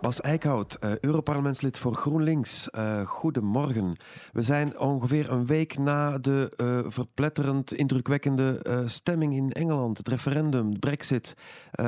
Bas 0.00 0.20
Eickhout, 0.20 0.76
uh, 0.80 0.98
Europarlementslid 0.98 1.78
voor 1.78 1.94
GroenLinks. 1.94 2.68
Uh, 2.72 3.06
goedemorgen. 3.06 3.96
We 4.32 4.42
zijn 4.42 4.78
ongeveer 4.78 5.30
een 5.30 5.46
week 5.46 5.78
na 5.78 6.18
de 6.18 6.52
uh, 6.56 6.90
verpletterend 6.90 7.72
indrukwekkende 7.72 8.62
stemming 8.86 9.34
in 9.34 9.52
Engeland. 9.52 9.98
Het 9.98 10.08
referendum, 10.08 10.78
brexit. 10.78 11.34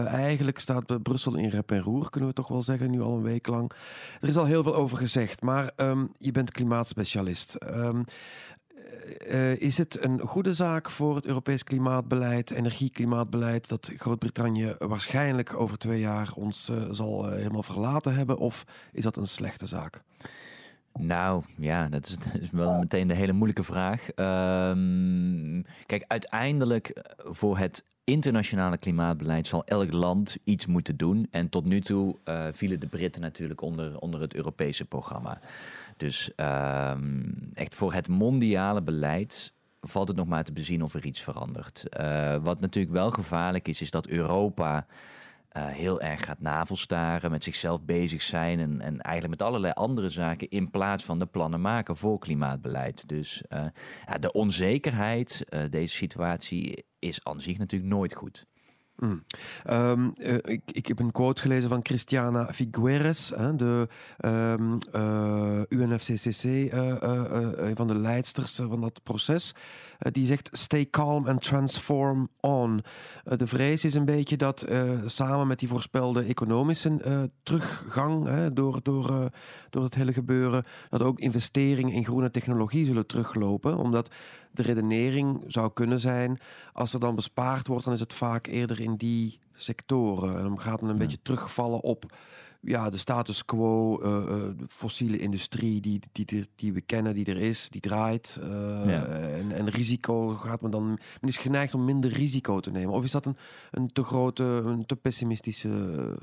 eigenlijk 0.06 0.58
staat 0.58 1.02
Brussel 1.02 1.36
in 1.36 1.48
rep 1.48 1.70
en 1.70 1.80
roer, 1.80 2.10
kunnen 2.10 2.28
we 2.28 2.34
toch 2.34 2.48
wel 2.48 2.62
zeggen, 2.62 2.90
nu 2.90 3.00
al 3.00 3.16
een 3.16 3.22
week 3.22 3.46
lang. 3.46 3.72
Er 4.20 4.28
is 4.28 4.36
al 4.36 4.44
heel 4.44 4.62
veel 4.62 4.74
over 4.74 4.96
gezegd, 4.96 5.42
maar 5.42 5.70
um, 5.76 6.08
je 6.18 6.32
bent 6.32 6.50
klimaatspecialist. 6.50 7.56
Um, 7.70 8.04
uh, 9.30 9.60
is 9.60 9.78
het 9.78 10.04
een 10.04 10.20
goede 10.20 10.54
zaak 10.54 10.90
voor 10.90 11.16
het 11.16 11.26
Europees 11.26 11.64
klimaatbeleid, 11.64 12.50
energieklimaatbeleid, 12.50 13.68
dat 13.68 13.90
Groot-Brittannië 13.96 14.74
waarschijnlijk 14.78 15.54
over 15.54 15.78
twee 15.78 16.00
jaar 16.00 16.32
ons 16.34 16.68
uh, 16.68 16.82
zal 16.90 17.28
uh, 17.28 17.34
helemaal 17.36 17.62
verlaten 17.62 18.14
hebben? 18.14 18.38
Of 18.38 18.64
is 18.92 19.02
dat 19.02 19.16
een 19.16 19.26
slechte 19.26 19.66
zaak? 19.66 20.02
Nou 20.98 21.42
ja, 21.58 21.88
dat 21.88 22.06
is, 22.06 22.16
wel 22.50 22.78
meteen 22.78 23.08
de 23.08 23.14
hele 23.14 23.32
moeilijke 23.32 23.62
vraag. 23.62 24.06
Um, 24.16 25.64
kijk, 25.86 26.04
uiteindelijk 26.06 27.02
voor 27.16 27.58
het 27.58 27.84
internationale 28.04 28.78
klimaatbeleid 28.78 29.46
zal 29.46 29.64
elk 29.64 29.92
land 29.92 30.36
iets 30.44 30.66
moeten 30.66 30.96
doen. 30.96 31.26
En 31.30 31.48
tot 31.48 31.68
nu 31.68 31.80
toe 31.80 32.16
vielen 32.52 32.80
de 32.80 32.86
Britten 32.86 33.22
natuurlijk 33.22 33.60
onder, 33.60 33.98
onder 33.98 34.20
het 34.20 34.34
Europese 34.34 34.84
programma. 34.84 35.40
Dus 36.02 36.30
um, 36.36 37.34
echt 37.54 37.74
voor 37.74 37.92
het 37.92 38.08
mondiale 38.08 38.82
beleid 38.82 39.52
valt 39.80 40.08
het 40.08 40.16
nog 40.16 40.26
maar 40.26 40.44
te 40.44 40.52
bezien 40.52 40.82
of 40.82 40.94
er 40.94 41.06
iets 41.06 41.20
verandert. 41.20 41.84
Uh, 42.00 42.36
wat 42.42 42.60
natuurlijk 42.60 42.94
wel 42.94 43.10
gevaarlijk 43.10 43.68
is, 43.68 43.80
is 43.80 43.90
dat 43.90 44.08
Europa 44.08 44.86
uh, 45.56 45.66
heel 45.66 46.00
erg 46.00 46.24
gaat 46.24 46.40
navelstaren, 46.40 47.30
met 47.30 47.44
zichzelf 47.44 47.82
bezig 47.82 48.22
zijn 48.22 48.60
en, 48.60 48.80
en 48.80 49.00
eigenlijk 49.00 49.38
met 49.40 49.48
allerlei 49.48 49.72
andere 49.72 50.10
zaken 50.10 50.48
in 50.48 50.70
plaats 50.70 51.04
van 51.04 51.18
de 51.18 51.26
plannen 51.26 51.60
maken 51.60 51.96
voor 51.96 52.18
klimaatbeleid. 52.18 53.08
Dus 53.08 53.42
uh, 53.48 53.64
ja, 54.06 54.18
de 54.18 54.32
onzekerheid, 54.32 55.44
deze 55.70 55.96
situatie 55.96 56.84
is 56.98 57.24
aan 57.24 57.40
zich 57.40 57.58
natuurlijk 57.58 57.92
nooit 57.92 58.14
goed. 58.14 58.46
Mm. 59.02 59.22
Um, 59.70 60.12
uh, 60.16 60.34
ik, 60.34 60.62
ik, 60.66 60.86
heb 60.86 60.98
een 60.98 61.12
quote 61.12 61.40
gelezen 61.40 61.68
van 61.68 61.80
Christiana 61.82 62.52
Figueres, 62.52 63.32
hè, 63.36 63.56
de 63.56 63.88
um, 64.24 64.78
uh, 64.94 65.60
UNFCCC, 65.68 66.44
uh, 66.44 66.94
een 67.56 67.76
van 67.76 67.86
de 67.86 67.94
leidsters 67.94 68.54
van 68.54 68.80
dat 68.80 69.00
proces. 69.02 69.54
die 69.98 70.26
zegt: 70.26 70.48
Stay 70.52 70.90
calm 70.90 71.26
and 71.26 71.42
transform 71.42 72.28
on. 72.40 72.82
de 73.24 73.46
vrees 73.46 73.84
is 73.84 73.94
een 73.94 74.04
beetje 74.04 74.36
dat 74.36 74.66
samen 75.06 75.46
met 75.46 75.58
die 75.58 75.68
voorspelde 75.68 76.22
economische 76.22 77.30
teruggang 77.42 78.48
door, 78.52 78.80
door, 78.82 79.30
door 79.70 79.84
het 79.84 79.94
hele 79.94 80.12
gebeuren, 80.12 80.64
dat 80.90 81.02
ook 81.02 81.18
investeringen 81.18 81.92
in 81.92 82.04
groene 82.04 82.30
technologie 82.30 82.86
zullen 82.86 83.06
teruglopen. 83.06 83.76
Omdat 83.76 84.10
de 84.52 84.62
redenering 84.62 85.44
zou 85.46 85.72
kunnen 85.72 86.00
zijn, 86.00 86.38
als 86.72 86.92
er 86.92 87.00
dan 87.00 87.14
bespaard 87.14 87.66
wordt, 87.66 87.84
dan 87.84 87.92
is 87.94 88.00
het 88.00 88.14
vaak 88.14 88.46
eerder 88.46 88.80
in 88.80 88.91
die 88.96 89.40
sectoren. 89.54 90.36
En 90.36 90.42
dan 90.42 90.60
gaat 90.60 90.80
men 90.80 90.90
een 90.90 90.96
beetje 90.96 91.22
terugvallen 91.22 91.80
op 91.80 92.12
ja, 92.60 92.90
de 92.90 92.98
status 92.98 93.44
quo, 93.44 94.02
uh, 94.02 94.08
uh, 94.08 94.58
de 94.58 94.64
fossiele 94.68 95.18
industrie 95.18 95.80
die, 95.80 96.00
die, 96.12 96.46
die, 96.56 96.72
we 96.72 96.80
kennen, 96.80 97.14
die 97.14 97.24
er 97.24 97.36
is, 97.36 97.68
die 97.68 97.80
draait. 97.80 98.38
Uh, 98.42 99.38
en, 99.38 99.52
en 99.52 99.68
risico 99.68 100.28
gaat 100.28 100.60
men 100.60 100.70
dan. 100.70 100.86
Men 101.20 101.28
is 101.28 101.36
geneigd 101.36 101.74
om 101.74 101.84
minder 101.84 102.10
risico 102.10 102.60
te 102.60 102.70
nemen. 102.70 102.94
Of 102.94 103.04
is 103.04 103.10
dat 103.10 103.26
een, 103.26 103.36
een 103.70 103.92
te 103.92 104.04
grote, 104.04 104.44
een 104.44 104.86
te 104.86 104.96
pessimistische 104.96 106.16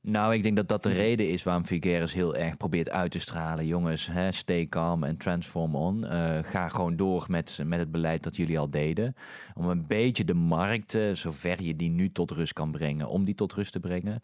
nou, 0.00 0.34
ik 0.34 0.42
denk 0.42 0.56
dat 0.56 0.68
dat 0.68 0.82
de 0.82 0.90
reden 0.90 1.30
is 1.30 1.42
waarom 1.42 1.66
Figueres 1.66 2.12
heel 2.12 2.36
erg 2.36 2.56
probeert 2.56 2.90
uit 2.90 3.10
te 3.10 3.18
stralen. 3.18 3.66
Jongens, 3.66 4.06
hè, 4.06 4.32
stay 4.32 4.66
calm 4.66 5.04
en 5.04 5.16
transform 5.16 5.74
on. 5.74 6.04
Uh, 6.04 6.38
ga 6.42 6.68
gewoon 6.68 6.96
door 6.96 7.24
met, 7.28 7.60
met 7.64 7.78
het 7.78 7.90
beleid 7.90 8.22
dat 8.22 8.36
jullie 8.36 8.58
al 8.58 8.70
deden. 8.70 9.14
Om 9.54 9.68
een 9.68 9.86
beetje 9.86 10.24
de 10.24 10.34
markt, 10.34 10.94
uh, 10.94 11.14
zover 11.14 11.62
je 11.62 11.76
die 11.76 11.90
nu 11.90 12.12
tot 12.12 12.30
rust 12.30 12.52
kan 12.52 12.70
brengen, 12.70 13.08
om 13.08 13.24
die 13.24 13.34
tot 13.34 13.52
rust 13.52 13.72
te 13.72 13.80
brengen. 13.80 14.22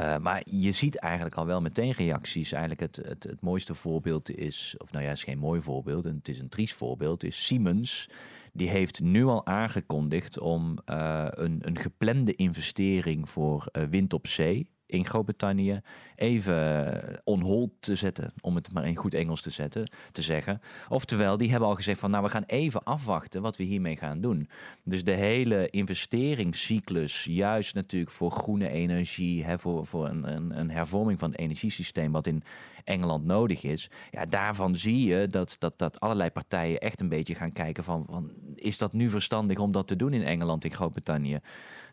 Uh, 0.00 0.18
maar 0.18 0.42
je 0.44 0.72
ziet 0.72 0.98
eigenlijk 0.98 1.34
al 1.34 1.46
wel 1.46 1.60
meteen 1.60 1.92
reacties. 1.92 2.52
Eigenlijk 2.52 2.96
het, 2.96 3.06
het, 3.06 3.22
het 3.22 3.40
mooiste 3.40 3.74
voorbeeld 3.74 4.36
is, 4.36 4.74
of 4.78 4.92
nou 4.92 5.04
ja, 5.04 5.08
het 5.08 5.18
is 5.18 5.24
geen 5.24 5.38
mooi 5.38 5.60
voorbeeld, 5.60 6.04
het 6.04 6.28
is 6.28 6.38
een 6.38 6.48
triest 6.48 6.74
voorbeeld, 6.74 7.24
is 7.24 7.44
Siemens. 7.46 8.10
Die 8.52 8.68
heeft 8.68 9.00
nu 9.00 9.24
al 9.24 9.46
aangekondigd 9.46 10.38
om 10.38 10.78
een, 10.84 11.58
een 11.60 11.78
geplande 11.78 12.34
investering 12.34 13.28
voor 13.28 13.68
wind 13.88 14.12
op 14.12 14.26
zee 14.26 14.68
in 14.88 15.06
Groot-Brittannië 15.06 15.80
even 16.16 17.20
on 17.24 17.40
hold 17.40 17.70
te 17.80 17.94
zetten, 17.94 18.32
om 18.40 18.54
het 18.54 18.72
maar 18.72 18.86
in 18.86 18.96
goed 18.96 19.14
Engels 19.14 19.40
te, 19.40 19.50
zetten, 19.50 19.90
te 20.12 20.22
zeggen. 20.22 20.60
Oftewel, 20.88 21.36
die 21.36 21.50
hebben 21.50 21.68
al 21.68 21.74
gezegd 21.74 22.00
van 22.00 22.10
nou, 22.10 22.24
we 22.24 22.30
gaan 22.30 22.44
even 22.46 22.82
afwachten 22.82 23.42
wat 23.42 23.56
we 23.56 23.64
hiermee 23.64 23.96
gaan 23.96 24.20
doen. 24.20 24.48
Dus 24.82 25.04
de 25.04 25.12
hele 25.12 25.70
investeringscyclus, 25.70 27.24
juist 27.24 27.74
natuurlijk 27.74 28.10
voor 28.10 28.30
groene 28.30 28.68
energie, 28.68 29.44
hè, 29.44 29.58
voor, 29.58 29.86
voor 29.86 30.08
een, 30.08 30.34
een, 30.34 30.58
een 30.58 30.70
hervorming 30.70 31.18
van 31.18 31.30
het 31.30 31.40
energiesysteem 31.40 32.12
wat 32.12 32.26
in 32.26 32.42
Engeland 32.84 33.24
nodig 33.24 33.62
is. 33.62 33.90
Ja, 34.10 34.24
daarvan 34.24 34.74
zie 34.74 35.04
je 35.04 35.26
dat, 35.26 35.56
dat, 35.58 35.78
dat 35.78 36.00
allerlei 36.00 36.30
partijen 36.30 36.78
echt 36.78 37.00
een 37.00 37.08
beetje 37.08 37.34
gaan 37.34 37.52
kijken 37.52 37.84
van, 37.84 38.06
van 38.10 38.32
is 38.54 38.78
dat 38.78 38.92
nu 38.92 39.10
verstandig 39.10 39.58
om 39.58 39.72
dat 39.72 39.86
te 39.86 39.96
doen 39.96 40.12
in 40.12 40.22
Engeland, 40.22 40.64
in 40.64 40.72
Groot-Brittannië? 40.72 41.40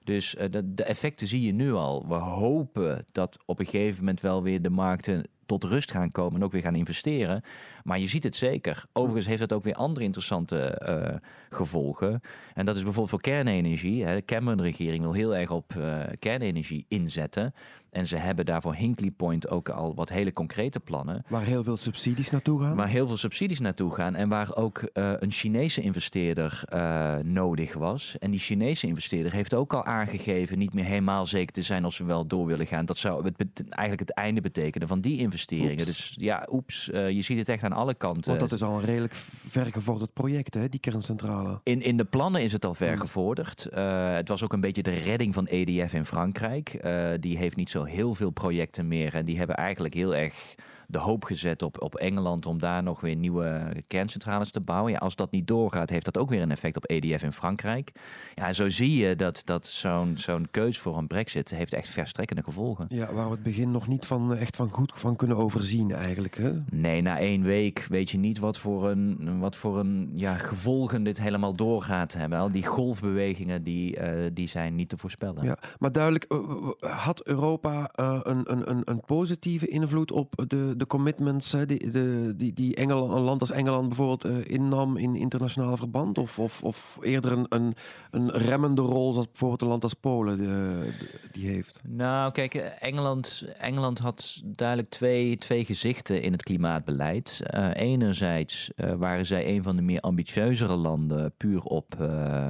Dus 0.05 0.35
uh, 0.35 0.43
de, 0.49 0.73
de, 0.73 0.83
effecten 0.83 1.27
zie 1.27 1.41
je 1.41 1.53
nu 1.53 1.73
al. 1.73 2.07
We 2.07 2.13
hopen 2.13 3.05
dat 3.11 3.37
op 3.45 3.59
een 3.59 3.65
gegeven 3.65 3.99
moment 3.99 4.21
wel 4.21 4.43
weer 4.43 4.61
de 4.61 4.69
markten 4.69 5.27
tot 5.45 5.63
rust 5.63 5.91
gaan 5.91 6.11
komen 6.11 6.39
en 6.39 6.45
ook 6.45 6.51
weer 6.51 6.61
gaan 6.61 6.75
investeren. 6.75 7.43
Maar 7.83 7.99
je 7.99 8.07
ziet 8.07 8.23
het 8.23 8.35
zeker. 8.35 8.85
Overigens 8.93 9.25
heeft 9.25 9.39
dat 9.39 9.53
ook 9.53 9.63
weer 9.63 9.73
andere 9.73 10.05
interessante 10.05 10.81
uh, 10.89 11.15
gevolgen. 11.49 12.21
En 12.53 12.65
dat 12.65 12.75
is 12.75 12.83
bijvoorbeeld 12.83 13.09
voor 13.09 13.21
kernenergie. 13.21 14.05
Hè. 14.05 14.15
De 14.15 14.25
Cameron-regering 14.25 15.03
wil 15.03 15.13
heel 15.13 15.35
erg 15.35 15.51
op 15.51 15.73
uh, 15.77 15.99
kernenergie 16.19 16.85
inzetten. 16.87 17.53
En 17.95 18.07
ze 18.07 18.15
hebben 18.15 18.45
daarvoor 18.45 18.75
Hinkley 18.75 19.11
Point 19.11 19.49
ook 19.49 19.69
al 19.69 19.95
wat 19.95 20.09
hele 20.09 20.33
concrete 20.33 20.79
plannen. 20.79 21.23
Waar 21.27 21.43
heel 21.43 21.63
veel 21.63 21.77
subsidies 21.77 22.29
naartoe 22.29 22.61
gaan? 22.61 22.75
Waar 22.75 22.87
heel 22.87 23.07
veel 23.07 23.17
subsidies 23.17 23.59
naartoe 23.59 23.93
gaan. 23.93 24.15
En 24.15 24.29
waar 24.29 24.55
ook 24.55 24.81
uh, 24.93 25.11
een 25.19 25.31
Chinese 25.31 25.81
investeerder 25.81 26.63
uh, 26.73 27.15
nodig 27.17 27.73
was. 27.73 28.15
En 28.19 28.31
die 28.31 28.39
Chinese 28.39 28.87
investeerder 28.87 29.31
heeft 29.31 29.53
ook 29.53 29.73
al 29.73 29.85
aangegeven 29.85 30.57
niet 30.57 30.73
meer 30.73 30.83
helemaal 30.83 31.25
zeker 31.25 31.53
te 31.53 31.61
zijn 31.61 31.83
als 31.83 31.97
we 31.97 32.03
wel 32.03 32.27
door 32.27 32.45
willen 32.45 32.67
gaan. 32.67 32.85
Dat 32.85 32.97
zou 32.97 33.25
het 33.25 33.63
eigenlijk 33.69 33.99
het 33.99 34.13
einde 34.13 34.41
betekenen 34.41 34.87
van 34.87 35.01
die 35.01 35.19
investeringen. 35.35 35.85
Dus 35.85 36.15
ja, 36.19 36.47
oeps, 36.51 36.89
uh, 36.89 37.09
je 37.09 37.21
ziet 37.21 37.37
het 37.37 37.49
echt 37.49 37.63
aan 37.63 37.71
alle 37.71 37.93
kanten. 37.93 38.29
Want 38.29 38.39
dat 38.39 38.51
is 38.51 38.63
al 38.63 38.77
een 38.77 38.85
redelijk 38.85 39.15
vergevorderd 39.47 40.13
project, 40.13 40.53
hè, 40.53 40.69
die 40.69 40.79
kerncentrale. 40.79 41.59
In, 41.63 41.81
in 41.81 41.97
de 41.97 42.05
plannen 42.05 42.41
is 42.41 42.53
het 42.53 42.65
al 42.65 42.73
vergevorderd. 42.73 43.67
het 44.15 44.29
was 44.29 44.43
ook 44.43 44.53
een 44.53 44.59
beetje 44.59 44.83
de 44.83 44.93
redding 44.93 45.33
van 45.33 45.45
EDF 45.45 45.93
in 45.93 46.05
Frankrijk. 46.05 46.79
die 47.19 47.37
heeft 47.37 47.55
niet 47.55 47.69
zo 47.69 47.83
heel 47.83 48.15
veel 48.15 48.29
projecten 48.29 48.87
meer. 48.87 49.13
En 49.13 49.25
die 49.25 49.37
hebben 49.37 49.55
eigenlijk 49.55 49.93
heel 49.93 50.15
erg 50.15 50.55
de 50.87 50.97
hoop 50.97 51.23
gezet 51.23 51.61
op, 51.61 51.81
op 51.81 51.95
Engeland 51.95 52.45
om 52.45 52.59
daar 52.59 52.83
nog 52.83 53.01
weer 53.01 53.15
nieuwe 53.15 53.83
kerncentrales 53.87 54.51
te 54.51 54.61
bouwen. 54.61 54.91
Ja, 54.91 54.97
als 54.97 55.15
dat 55.15 55.31
niet 55.31 55.47
doorgaat, 55.47 55.89
heeft 55.89 56.05
dat 56.05 56.17
ook 56.17 56.29
weer 56.29 56.41
een 56.41 56.51
effect 56.51 56.77
op 56.77 56.89
EDF 56.89 57.23
in 57.23 57.31
Frankrijk. 57.31 57.91
Ja, 58.33 58.53
zo 58.53 58.69
zie 58.69 58.97
je 58.97 59.15
dat, 59.15 59.41
dat 59.45 59.67
zo'n 59.67 60.17
zo'n 60.17 60.47
keus 60.51 60.79
voor 60.79 60.97
een 60.97 61.07
brexit 61.07 61.49
heeft 61.49 61.73
echt 61.73 61.89
verstrekkende 61.89 62.43
gevolgen. 62.43 62.85
Ja, 62.89 63.13
waar 63.13 63.25
we 63.25 63.31
het 63.31 63.43
begin 63.43 63.71
nog 63.71 63.87
niet 63.87 64.05
van, 64.05 64.35
echt 64.35 64.55
van 64.55 64.69
goed 64.69 64.91
van 64.95 65.15
kunnen 65.15 65.37
overzien 65.37 65.91
eigenlijk. 65.91 66.37
Hè? 66.37 66.51
Nee, 66.71 67.01
na 67.01 67.19
één 67.19 67.43
week 67.43 67.85
weet 67.89 68.09
je 68.09 68.17
niet 68.17 68.39
wat 68.39 68.57
voor 68.57 68.89
een, 68.89 69.39
wat 69.39 69.55
voor 69.55 69.79
een 69.79 70.11
ja, 70.15 70.33
gevolgen 70.33 71.03
dit 71.03 71.19
helemaal 71.19 71.53
doorgaat 71.55 72.13
hebben. 72.13 72.39
Al 72.39 72.51
die 72.51 72.65
golfbewegingen 72.65 73.63
die, 73.63 73.99
uh, 73.99 74.29
die 74.33 74.47
zijn 74.47 74.75
niet 74.75 74.89
te 74.89 74.97
voorspellen. 74.97 75.43
Ja, 75.43 75.57
maar 75.79 75.91
duidelijk, 75.91 76.23
eh, 76.23 76.39
had 76.79 77.25
Europa 77.25 77.91
uh, 77.95 78.19
een, 78.23 78.51
een, 78.51 78.81
een 78.83 79.01
positieve 79.05 79.67
invloed 79.67 80.11
op 80.11 80.43
de, 80.47 80.73
de 80.77 80.87
commitments 80.87 81.55
die, 81.65 81.91
de, 81.91 82.33
die, 82.37 82.53
die 82.53 82.75
Engeland, 82.75 83.11
een 83.11 83.21
land 83.21 83.41
als 83.41 83.51
Engeland 83.51 83.87
bijvoorbeeld 83.87 84.25
uh, 84.25 84.55
innam 84.55 84.97
in 84.97 85.15
internationaal 85.15 85.77
verband? 85.77 86.17
Of, 86.17 86.39
of, 86.39 86.63
of 86.63 86.97
eerder 87.01 87.31
een, 87.31 87.45
een, 87.49 87.75
een 88.11 88.31
remmende 88.31 88.81
rol 88.81 89.11
zoals 89.11 89.27
bijvoorbeeld 89.27 89.61
een 89.61 89.67
land 89.67 89.83
als 89.83 89.93
Polen 89.93 90.37
de, 90.37 90.89
die 91.31 91.47
heeft? 91.47 91.81
Nou, 91.87 92.31
kijk, 92.31 92.53
Engeland, 92.79 93.45
Engeland 93.57 93.99
had 93.99 94.41
duidelijk 94.45 94.89
twee, 94.89 95.37
twee 95.37 95.65
gezichten 95.65 96.21
in 96.21 96.31
het 96.31 96.43
klimaatbeleid. 96.43 97.41
Uh, 97.55 97.69
enerzijds 97.73 98.71
uh, 98.75 98.93
waren 98.93 99.25
zij 99.25 99.47
een 99.47 99.63
van 99.63 99.75
de 99.75 99.81
meer 99.81 99.99
ambitieuzere 99.99 100.75
landen 100.75 101.33
puur 101.37 101.61
op, 101.61 102.09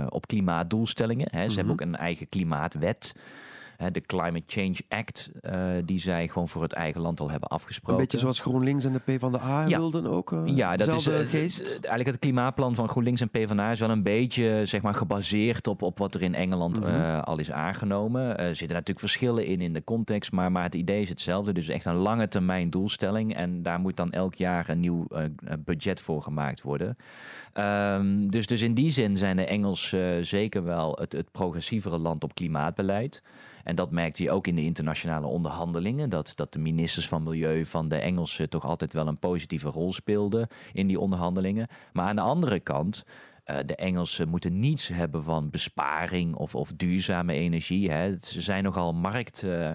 op 0.09 0.27
klimaatdoelstellingen. 0.27 1.27
Hè. 1.31 1.37
Ze 1.37 1.43
mm 1.43 1.47
-hmm. 1.47 1.55
hebben 1.55 1.73
ook 1.73 1.81
een 1.81 1.95
eigen 1.95 2.29
klimaatwet. 2.29 3.13
De 3.91 4.01
Climate 4.01 4.43
Change 4.47 4.75
Act, 4.89 5.29
uh, 5.41 5.61
die 5.85 5.99
zij 5.99 6.27
gewoon 6.27 6.47
voor 6.47 6.61
het 6.61 6.73
eigen 6.73 7.01
land 7.01 7.19
al 7.19 7.29
hebben 7.31 7.49
afgesproken. 7.49 7.93
Een 7.93 7.99
beetje 8.01 8.19
zoals 8.19 8.39
GroenLinks 8.39 8.85
en 8.85 8.91
de 8.93 8.99
PvdA 8.99 9.65
Ja. 9.67 9.77
wilden 9.77 10.05
ook. 10.05 10.31
eh, 10.31 10.41
Ja, 10.45 10.75
dat 10.75 10.93
is 10.93 11.07
eh, 11.07 11.19
geest. 11.29 11.59
eh, 11.61 11.67
eigenlijk 11.69 12.05
het 12.05 12.19
klimaatplan 12.19 12.75
van 12.75 12.89
GroenLinks 12.89 13.21
en 13.21 13.29
PvdA 13.29 13.71
is 13.71 13.79
wel 13.79 13.89
een 13.89 14.03
beetje 14.03 14.61
zeg 14.65 14.81
maar, 14.81 14.93
gebaseerd 14.95 15.67
op, 15.67 15.81
op 15.81 15.97
wat 15.97 16.15
er 16.15 16.21
in 16.21 16.35
Engeland 16.35 16.79
Mhm. 16.79 16.89
eh, 16.89 17.21
al 17.21 17.39
is 17.39 17.51
aangenomen. 17.51 18.37
Er 18.37 18.47
zitten 18.55 18.67
natuurlijk 18.67 18.99
verschillen 18.99 19.45
in 19.45 19.61
in 19.61 19.73
de 19.73 19.83
context, 19.83 20.31
maar, 20.31 20.51
maar 20.51 20.63
het 20.63 20.75
idee 20.75 21.01
is 21.01 21.09
hetzelfde. 21.09 21.53
Dus 21.53 21.67
echt 21.67 21.85
een 21.85 21.95
lange 21.95 22.27
termijn 22.27 22.69
doelstelling. 22.69 23.35
En 23.35 23.63
daar 23.63 23.79
moet 23.79 23.95
dan 23.95 24.11
elk 24.11 24.35
jaar 24.35 24.69
een 24.69 24.79
nieuw 24.79 25.05
eh, 25.09 25.23
budget 25.65 25.99
voor 26.01 26.21
gemaakt 26.21 26.61
worden. 26.61 26.97
Ehm, 27.53 28.27
dus, 28.27 28.47
dus 28.47 28.61
in 28.61 28.73
die 28.73 28.91
zin 28.91 29.17
zijn 29.17 29.35
de 29.35 29.45
Engelsen 29.45 30.17
eh, 30.17 30.23
zeker 30.23 30.63
wel 30.63 30.97
het, 31.01 31.13
het 31.13 31.31
progressievere 31.31 31.97
land 31.97 32.23
op 32.23 32.35
klimaatbeleid. 32.35 33.21
En 33.65 33.75
dat 33.75 33.91
merkt 33.91 34.17
hij 34.17 34.29
ook 34.31 34.47
in 34.47 34.55
de 34.55 34.63
internationale 34.63 35.27
onderhandelingen. 35.27 36.09
Dat, 36.09 36.31
dat 36.35 36.53
de 36.53 36.59
ministers 36.59 37.07
van 37.07 37.23
Milieu 37.23 37.65
van 37.65 37.87
de 37.87 37.95
Engelsen 37.95 38.49
toch 38.49 38.65
altijd 38.65 38.93
wel 38.93 39.07
een 39.07 39.17
positieve 39.19 39.69
rol 39.69 39.93
speelden 39.93 40.47
in 40.73 40.87
die 40.87 40.99
onderhandelingen. 40.99 41.67
Maar 41.93 42.07
aan 42.07 42.15
de 42.15 42.21
andere 42.21 42.59
kant. 42.59 43.03
eh, 43.43 43.57
de 43.65 43.75
Engelsen 43.75 44.27
moeten 44.29 44.59
niets 44.59 44.87
hebben 44.87 45.23
van 45.23 45.49
besparing 45.49 46.35
of, 46.35 46.55
of 46.55 46.71
duurzame 46.75 47.33
energie. 47.33 47.91
Hè. 47.91 48.15
Ze 48.21 48.41
zijn 48.41 48.63
nogal 48.63 48.93
markt. 48.93 49.43
eh, 49.43 49.71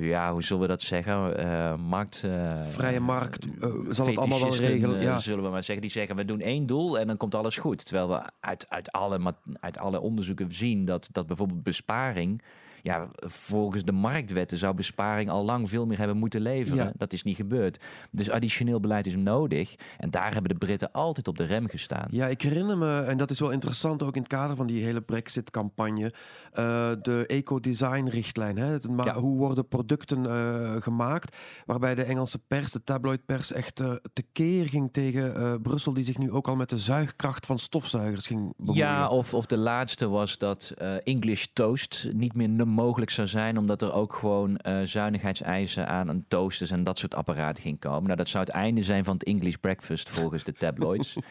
ja, 0.00 0.32
hoe 0.32 0.42
zullen 0.42 0.62
we 0.62 0.68
dat 0.68 0.82
zeggen? 0.82 1.36
Eh, 1.38 1.76
markt. 1.76 2.24
Vrije 2.70 3.00
markt, 3.00 3.46
zal 3.90 4.06
het 4.06 4.18
allemaal 4.18 4.40
wel 4.40 4.56
regelen, 4.56 5.00
ja. 5.00 5.18
Zullen 5.18 5.44
we 5.44 5.50
maar 5.50 5.64
zeggen. 5.64 5.82
Die 5.82 5.90
zeggen 5.90 6.16
we 6.16 6.24
doen 6.24 6.40
één 6.40 6.66
doel 6.66 6.98
en 6.98 7.06
dan 7.06 7.16
komt 7.16 7.34
alles 7.34 7.56
goed. 7.56 7.84
Terwijl 7.84 8.08
we 8.08 8.22
uit, 8.40 8.66
uit, 8.68 8.92
alle, 8.92 9.34
uit 9.60 9.78
alle 9.78 10.00
onderzoeken 10.00 10.52
zien 10.52 10.84
dat, 10.84 11.08
dat 11.12 11.26
bijvoorbeeld 11.26 11.62
besparing. 11.62 12.42
Ja, 12.84 13.08
volgens 13.20 13.82
de 13.84 13.92
marktwetten 13.92 14.58
zou 14.58 14.74
besparing 14.74 15.30
al 15.30 15.44
lang 15.44 15.68
veel 15.68 15.86
meer 15.86 15.98
hebben 15.98 16.16
moeten 16.16 16.40
leveren. 16.40 16.84
Ja. 16.84 16.92
Dat 16.96 17.12
is 17.12 17.22
niet 17.22 17.36
gebeurd. 17.36 17.80
Dus 18.10 18.30
additioneel 18.30 18.80
beleid 18.80 19.06
is 19.06 19.16
nodig. 19.16 19.74
En 19.98 20.10
daar 20.10 20.32
hebben 20.32 20.50
de 20.50 20.58
Britten 20.58 20.92
altijd 20.92 21.28
op 21.28 21.36
de 21.36 21.44
rem 21.44 21.68
gestaan. 21.68 22.06
Ja, 22.10 22.26
ik 22.26 22.42
herinner 22.42 22.78
me, 22.78 23.00
en 23.00 23.16
dat 23.16 23.30
is 23.30 23.40
wel 23.40 23.50
interessant 23.50 24.02
ook 24.02 24.14
in 24.14 24.20
het 24.22 24.30
kader 24.30 24.56
van 24.56 24.66
die 24.66 24.84
hele 24.84 25.00
Brexit-campagne, 25.00 26.12
eh, 26.52 26.90
de 27.02 27.24
eco-design-richtlijn. 27.26 28.56
hè. 28.56 28.66
Het 28.66 28.88
ma- 28.88 29.04
Ja. 29.04 29.14
Hoe 29.14 29.36
worden 29.38 29.68
producten 29.68 30.26
eh, 30.26 30.82
gemaakt? 30.82 31.36
Waarbij 31.66 31.94
de 31.94 32.02
Engelse 32.04 32.38
pers, 32.38 32.72
de 32.72 32.84
tabloidpers, 32.84 33.52
echt 33.52 33.80
eh, 33.80 33.92
tekeer 34.12 34.66
ging 34.68 34.92
tegen 34.92 35.62
Brussel, 35.62 35.92
die 35.92 36.04
zich 36.04 36.18
nu 36.18 36.30
ook 36.30 36.48
al 36.48 36.56
met 36.56 36.68
de 36.68 36.78
zuigkracht 36.78 37.46
van 37.46 37.58
stofzuigers 37.58 38.26
ging 38.26 38.52
bemoeien. 38.56 38.80
Ja, 38.82 39.08
of, 39.08 39.34
of 39.34 39.46
de 39.46 39.56
laatste 39.56 40.08
was 40.08 40.38
dat 40.38 40.74
English 41.04 41.46
toast 41.52 42.08
niet 42.12 42.34
meer 42.34 42.48
n- 42.48 42.68
mogelijk 42.74 43.10
zou 43.10 43.28
zijn, 43.28 43.58
omdat 43.58 43.82
er 43.82 43.92
ook 43.92 44.14
gewoon 44.14 44.56
eh, 44.56 44.80
zuinigheidseisen 44.80 45.88
aan 45.88 46.08
een 46.08 46.24
toasters 46.28 46.70
en 46.70 46.84
dat 46.84 46.98
soort 46.98 47.14
apparaten 47.14 47.62
ging 47.62 47.78
komen. 47.78 48.02
Nou, 48.02 48.16
dat 48.16 48.28
zou 48.28 48.44
het 48.44 48.52
einde 48.52 48.82
zijn 48.82 49.04
van 49.04 49.14
het 49.14 49.24
English 49.24 49.54
breakfast 49.54 50.10
volgens 50.10 50.44
de 50.44 50.52
tabloids. 50.52 51.16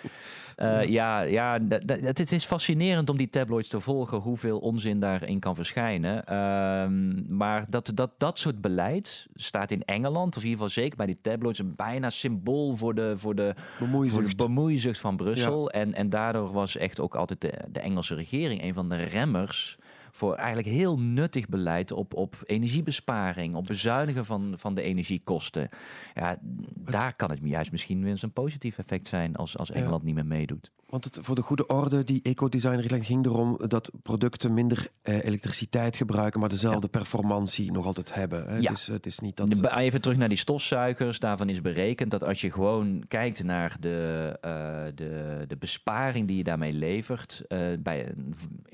Eh, 0.55 0.87
ja, 0.87 1.21
ja 1.21 1.59
het 1.87 2.31
is 2.31 2.45
fascinerend 2.45 3.09
om 3.09 3.17
die 3.17 3.29
tabloids 3.29 3.69
te 3.69 3.79
volgen, 3.79 4.17
hoeveel 4.17 4.59
onzin 4.59 4.99
daarin 4.99 5.39
kan 5.39 5.55
verschijnen. 5.55 6.25
Ehm, 6.25 7.35
maar 7.35 7.65
dat, 7.69 7.91
dat, 7.93 8.11
dat 8.17 8.39
soort 8.39 8.61
beleid 8.61 9.27
staat 9.35 9.71
in 9.71 9.83
Engeland, 9.83 10.35
of 10.35 10.43
in 10.43 10.49
ieder 10.49 10.63
geval 10.63 10.83
zeker 10.83 10.97
bij 10.97 11.05
die 11.05 11.17
tabloids, 11.21 11.59
een 11.59 11.75
bijna 11.75 12.09
symbool 12.09 12.75
voor 12.75 12.95
de, 12.95 13.13
voor 13.17 13.35
de, 13.35 13.53
voor 13.55 13.77
de 13.77 13.85
Bemoeizucht. 13.85 14.37
bemoeizucht 14.37 14.99
van 14.99 15.17
Brussel. 15.17 15.69
En, 15.69 15.93
en 15.93 16.09
daardoor 16.09 16.51
was 16.51 16.77
echt 16.77 16.99
ook 16.99 17.15
altijd 17.15 17.41
de, 17.41 17.53
de 17.71 17.79
Engelse 17.79 18.15
regering 18.15 18.63
een 18.63 18.73
van 18.73 18.89
de 18.89 18.95
remmers 18.95 19.77
voor 20.15 20.35
eigenlijk 20.35 20.67
heel 20.67 20.97
nuttig 20.97 21.47
beleid 21.47 21.91
op, 21.91 22.13
op 22.13 22.35
energiebesparing, 22.45 23.55
op 23.55 23.65
bezuinigen 23.65 24.25
van, 24.25 24.53
van 24.57 24.73
de 24.73 24.81
energiekosten. 24.81 25.69
Ja, 26.13 26.37
daar 26.79 27.15
kan 27.15 27.29
het 27.29 27.39
juist 27.43 27.71
misschien 27.71 28.01
weer 28.01 28.11
eens 28.11 28.21
een 28.21 28.33
positief 28.33 28.77
effect 28.77 29.07
zijn 29.07 29.35
als, 29.35 29.57
als 29.57 29.71
Engeland 29.71 30.03
niet 30.03 30.15
meer 30.15 30.25
meedoet. 30.25 30.71
Want 30.93 31.05
het, 31.05 31.17
voor 31.21 31.35
de 31.35 31.41
goede 31.41 31.67
orde, 31.67 32.03
die 32.03 32.19
eco-design-richtlijn 32.23 33.03
ging 33.03 33.25
erom 33.25 33.59
dat 33.67 33.91
producten 34.03 34.53
minder 34.53 34.89
eh, 35.01 35.23
elektriciteit 35.23 35.95
gebruiken, 35.95 36.39
maar 36.39 36.49
dezelfde 36.49 36.87
performantie 36.87 37.71
nog 37.71 37.85
altijd 37.85 38.13
hebben. 38.13 38.47
Hè. 38.47 38.57
Ja. 38.57 38.69
Het, 38.69 38.79
is, 38.79 38.87
het 38.87 39.05
is 39.05 39.19
niet 39.19 39.35
dat... 39.35 39.75
Even 39.75 40.01
terug 40.01 40.17
naar 40.17 40.29
die 40.29 40.37
stofzuigers. 40.37 41.19
Daarvan 41.19 41.49
is 41.49 41.61
berekend 41.61 42.11
dat 42.11 42.23
als 42.23 42.41
je 42.41 42.51
gewoon 42.51 43.03
kijkt 43.07 43.43
naar 43.43 43.75
de, 43.79 44.37
eh, 44.41 44.51
de, 44.95 45.45
de 45.47 45.57
besparing 45.57 46.27
die 46.27 46.37
je 46.37 46.43
daarmee 46.43 46.73
levert, 46.73 47.43
eh, 47.47 47.59
bij 47.79 48.13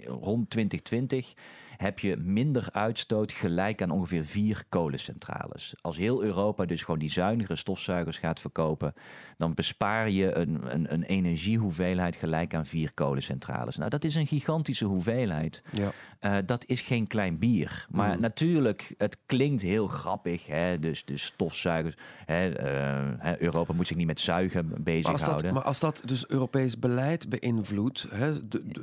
rond 0.05 0.49
2020 0.49 1.28
nicht. 1.29 1.39
Heb 1.81 1.99
je 1.99 2.17
minder 2.17 2.67
uitstoot 2.71 3.31
gelijk 3.31 3.81
aan 3.81 3.89
ongeveer 3.91 4.25
vier 4.25 4.63
kolencentrales. 4.69 5.75
Als 5.81 5.97
heel 5.97 6.23
Europa 6.23 6.65
dus 6.65 6.83
gewoon 6.83 6.99
die 6.99 7.09
zuinigere 7.11 7.55
stofzuigers 7.57 8.17
gaat 8.17 8.39
verkopen, 8.39 8.93
dan 9.37 9.53
bespaar 9.53 10.09
je 10.09 10.35
een, 10.35 10.73
een, 10.73 10.93
een 10.93 11.03
energiehoeveelheid 11.03 12.15
gelijk 12.15 12.53
aan 12.53 12.65
vier 12.65 12.93
kolencentrales. 12.93 13.77
Nou, 13.77 13.89
dat 13.89 14.03
is 14.03 14.15
een 14.15 14.27
gigantische 14.27 14.85
hoeveelheid. 14.85 15.63
ja. 15.71 15.91
Eh, 16.19 16.35
dat 16.45 16.65
is 16.65 16.81
geen 16.81 17.07
klein 17.07 17.37
bier. 17.37 17.85
Maar 17.89 18.15
Mm. 18.15 18.21
natuurlijk, 18.21 18.93
het 18.97 19.17
klinkt 19.25 19.61
heel 19.61 19.87
grappig. 19.87 20.47
Hè? 20.47 20.79
Dus, 20.79 21.05
dus 21.05 21.23
stofzuigers. 21.23 21.95
Hè? 22.25 22.49
eh, 22.49 23.13
hè, 23.17 23.41
Europa 23.41 23.73
moet 23.73 23.87
zich 23.87 23.97
niet 23.97 24.07
met 24.07 24.19
zuigen 24.19 24.67
Maar 24.69 24.81
bezighouden. 24.81 25.43
dat, 25.43 25.53
maar 25.53 25.63
als 25.63 25.79
dat 25.79 26.01
dus 26.05 26.27
Europees 26.27 26.79
beleid 26.79 27.29
beïnvloedt, 27.29 28.07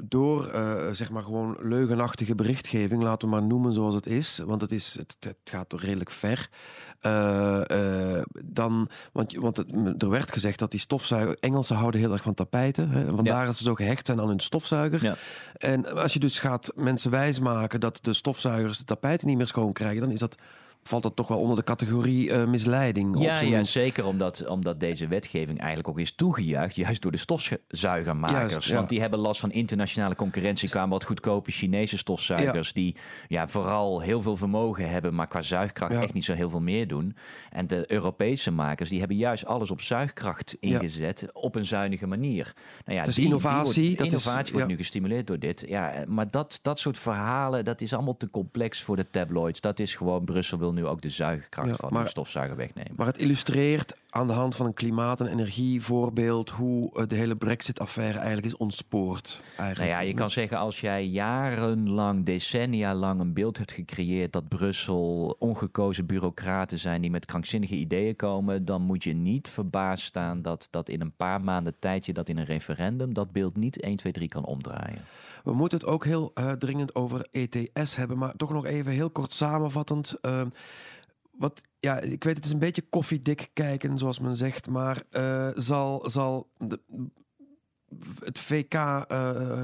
door 0.02 0.48
eh, 0.48 0.90
zeg 0.92 1.10
maar 1.10 1.22
gewoon 1.22 1.56
leugenachtige 1.62 2.34
berichtgeving, 2.34 2.84
laten 2.90 3.28
we 3.28 3.34
maar 3.34 3.42
noemen 3.42 3.72
zoals 3.72 3.94
het 3.94 4.06
is, 4.06 4.40
want 4.44 4.60
het, 4.60 4.72
is, 4.72 4.96
het, 4.98 5.16
het 5.20 5.36
gaat 5.44 5.68
toch 5.68 5.82
redelijk 5.82 6.10
ver. 6.10 6.48
eh, 7.00 8.16
eh, 8.18 8.22
dan, 8.44 8.88
want, 9.12 9.34
want 9.34 9.56
het, 9.56 10.02
er 10.02 10.10
werd 10.10 10.32
gezegd 10.32 10.58
dat 10.58 10.70
die 10.70 10.80
stofzuiger, 10.80 11.36
Engelsen 11.40 11.76
houden 11.76 12.00
heel 12.00 12.12
erg 12.12 12.22
van 12.22 12.34
tapijten. 12.34 12.90
Hè, 12.90 13.14
vandaar 13.14 13.46
dat 13.46 13.56
ze 13.56 13.64
zo 13.64 13.74
gehecht 13.74 14.06
zijn 14.06 14.20
aan 14.20 14.28
hun 14.28 14.40
stofzuiger. 14.40 15.02
Ja. 15.02 15.16
En 15.56 15.96
als 15.96 16.12
je 16.12 16.18
dus 16.18 16.38
gaat 16.38 16.72
mensen 16.74 17.10
wijsmaken 17.10 17.80
dat 17.80 17.98
de 18.02 18.12
stofzuigers 18.12 18.78
de 18.78 18.84
tapijten 18.84 19.26
niet 19.26 19.36
meer 19.36 19.46
schoon 19.46 19.72
krijgen, 19.72 20.00
dan 20.00 20.10
is 20.10 20.18
dat, 20.18 20.36
valt 20.86 21.02
dat 21.02 21.16
toch 21.16 21.28
wel 21.28 21.38
onder 21.38 21.56
de 21.56 21.64
categorie 21.64 22.30
eh, 22.32 22.46
misleiding. 22.46 23.22
Ja, 23.22 23.40
ja, 23.40 23.64
zeker 23.64 24.04
omdat, 24.04 24.46
omdat 24.46 24.80
deze 24.80 25.06
wetgeving 25.06 25.58
eigenlijk 25.58 25.88
ook 25.88 25.98
is 25.98 26.14
toegejuicht, 26.14 26.76
juist 26.76 27.02
door 27.02 27.12
de 27.12 27.18
stofzuigermakers. 27.18 28.52
Juist, 28.52 28.68
ja. 28.68 28.74
Want 28.74 28.88
die 28.88 29.00
hebben 29.00 29.18
last 29.18 29.40
van 29.40 29.50
internationale 29.50 30.14
concurrentie. 30.14 30.68
kwamen 30.68 30.90
wat 30.90 31.04
goedkope 31.04 31.50
Chinese 31.50 31.98
stofzuigers 31.98 32.72
die 32.72 32.96
ja, 33.28 33.48
vooral 33.48 34.00
heel 34.00 34.22
veel 34.22 34.36
vermogen 34.36 34.90
hebben, 34.90 35.14
maar 35.14 35.26
qua 35.28 35.42
zuigkracht 35.42 35.92
echt 35.92 36.12
niet 36.12 36.24
zo 36.24 36.34
heel 36.34 36.50
veel 36.50 36.60
meer 36.60 36.88
doen. 36.88 37.16
En 37.50 37.66
de 37.66 37.92
Europese 37.92 38.50
makers 38.50 38.88
die 38.88 38.98
hebben 38.98 39.16
juist 39.16 39.46
alles 39.46 39.70
op 39.70 39.80
zuigkracht 39.80 40.56
ingezet 40.60 41.26
op 41.32 41.54
een 41.54 41.64
zuinige 41.64 42.06
manier. 42.06 42.52
Nou 42.84 42.98
ja, 42.98 43.04
Dus 43.04 43.14
die, 43.14 43.24
die 43.24 43.32
innovatie, 43.32 43.82
wordt, 43.84 43.98
dat 43.98 44.06
is- 44.06 44.12
innovatie 44.12 44.52
wordt 44.52 44.68
nu 44.68 44.76
gestimuleerd 44.76 45.26
door 45.26 45.38
dit. 45.38 45.64
Ja, 45.68 46.04
maar 46.08 46.30
dat, 46.30 46.58
dat 46.62 46.78
soort 46.80 46.98
verhalen, 46.98 47.64
dat 47.64 47.80
is 47.80 47.92
allemaal 47.92 48.16
te 48.16 48.30
complex 48.30 48.82
voor 48.82 48.96
de 48.96 49.10
tabloids. 49.10 49.60
Dat 49.60 49.78
is 49.78 49.94
gewoon, 49.94 50.24
Brussel 50.24 50.58
wil 50.58 50.72
nu 50.76 50.86
ook 50.86 51.00
de 51.02 51.10
zuigkracht 51.10 51.68
Ja, 51.68 51.74
van 51.74 51.92
maar- 51.92 52.02
de 52.04 52.10
stofzuiger 52.10 52.56
wegnemen. 52.56 52.92
Maar 52.96 53.06
het 53.06 53.18
illustreert 53.18 53.96
aan 54.10 54.26
de 54.26 54.32
hand 54.32 54.54
van 54.56 54.66
een 54.66 54.74
klimaat- 54.74 55.20
en 55.20 55.26
energievoorbeeld 55.26 56.50
hoe 56.50 56.90
eh, 56.94 57.06
de 57.06 57.14
hele 57.14 57.36
Brexit-affaire 57.36 58.18
eigenlijk 58.18 58.46
is 58.46 58.56
ontspoord. 58.56 59.40
Nou 59.42 59.52
Eigenlijk. 59.68 59.90
ja, 59.90 60.00
je 60.00 60.14
kan 60.14 60.30
zeggen 60.30 60.58
als 60.58 60.80
jij 60.80 61.06
jarenlang, 61.06 62.24
decennia 62.24 62.94
lang 62.94 63.20
een 63.20 63.32
beeld 63.32 63.58
hebt 63.58 63.72
gecreëerd 63.72 64.32
dat 64.32 64.48
Brussel 64.48 65.36
ongekozen 65.38 66.06
bureaucraten 66.06 66.78
zijn 66.78 67.00
die 67.00 67.10
met 67.10 67.24
krankzinnige 67.24 67.74
ideeën 67.74 68.16
komen, 68.16 68.64
dan 68.64 68.82
moet 68.82 69.04
je 69.04 69.12
niet 69.12 69.48
verbaasd 69.48 70.04
staan 70.04 70.42
dat, 70.42 70.68
dat 70.70 70.88
in 70.88 71.00
een 71.00 71.12
paar 71.16 71.40
maanden 71.40 71.74
tijd 71.78 72.06
je 72.06 72.12
dat 72.12 72.28
in 72.28 72.36
een 72.38 72.44
referendum 72.44 73.14
dat 73.14 73.32
beeld 73.32 73.56
niet 73.56 73.80
1, 73.80 73.96
2, 73.96 74.12
3 74.12 74.28
kan 74.28 74.44
omdraaien. 74.44 75.04
We 75.46 75.52
moeten 75.52 75.78
het 75.78 75.86
ook 75.86 76.04
heel 76.04 76.30
eh, 76.34 76.52
dringend 76.52 76.94
over 76.94 77.26
ETS 77.30 77.96
hebben, 77.96 78.18
maar 78.18 78.36
toch 78.36 78.52
nog 78.52 78.64
even 78.64 78.92
heel 78.92 79.10
kort 79.10 79.32
samenvattend. 79.32 80.14
eh, 80.20 80.42
wat, 81.30 81.60
ja, 81.80 82.00
ik 82.00 82.24
weet 82.24 82.36
het 82.36 82.44
is 82.44 82.50
een 82.50 82.58
beetje 82.58 82.84
koffiedik 82.90 83.50
kijken, 83.52 83.98
zoals 83.98 84.18
men 84.18 84.36
zegt, 84.36 84.68
maar 84.68 85.02
eh, 85.10 85.48
zal, 85.54 86.10
zal 86.10 86.48
de, 86.56 86.80
het 88.20 88.38
VK, 88.38 88.74
eh, 88.74 89.02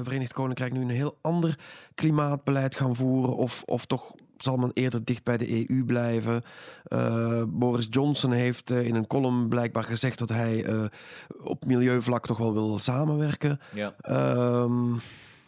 Verenigd 0.03 0.33
Koninkrijk, 0.33 0.73
nu 0.73 0.81
een 0.81 0.89
heel 0.89 1.17
ander 1.21 1.59
klimaatbeleid 1.95 2.75
gaan 2.75 2.95
voeren? 2.95 3.35
Of, 3.35 3.63
of 3.65 3.85
toch 3.85 4.13
zal 4.37 4.57
men 4.57 4.71
eerder 4.73 5.05
dicht 5.05 5.23
bij 5.23 5.37
de 5.37 5.69
EU 5.69 5.85
blijven? 5.85 6.43
Boris 7.47 7.87
Johnson 7.89 8.31
heeft 8.31 8.69
in 8.69 8.95
een 8.95 9.07
column 9.07 9.49
blijkbaar 9.49 9.83
gezegd 9.83 10.19
dat 10.19 10.29
hij 10.29 10.89
op 11.41 11.65
milieuvlak 11.65 12.25
toch 12.25 12.37
wel 12.37 12.53
wil 12.53 12.77
samenwerken. 12.79 13.59
Ja. 13.73 13.95
Ehm, 14.01 14.95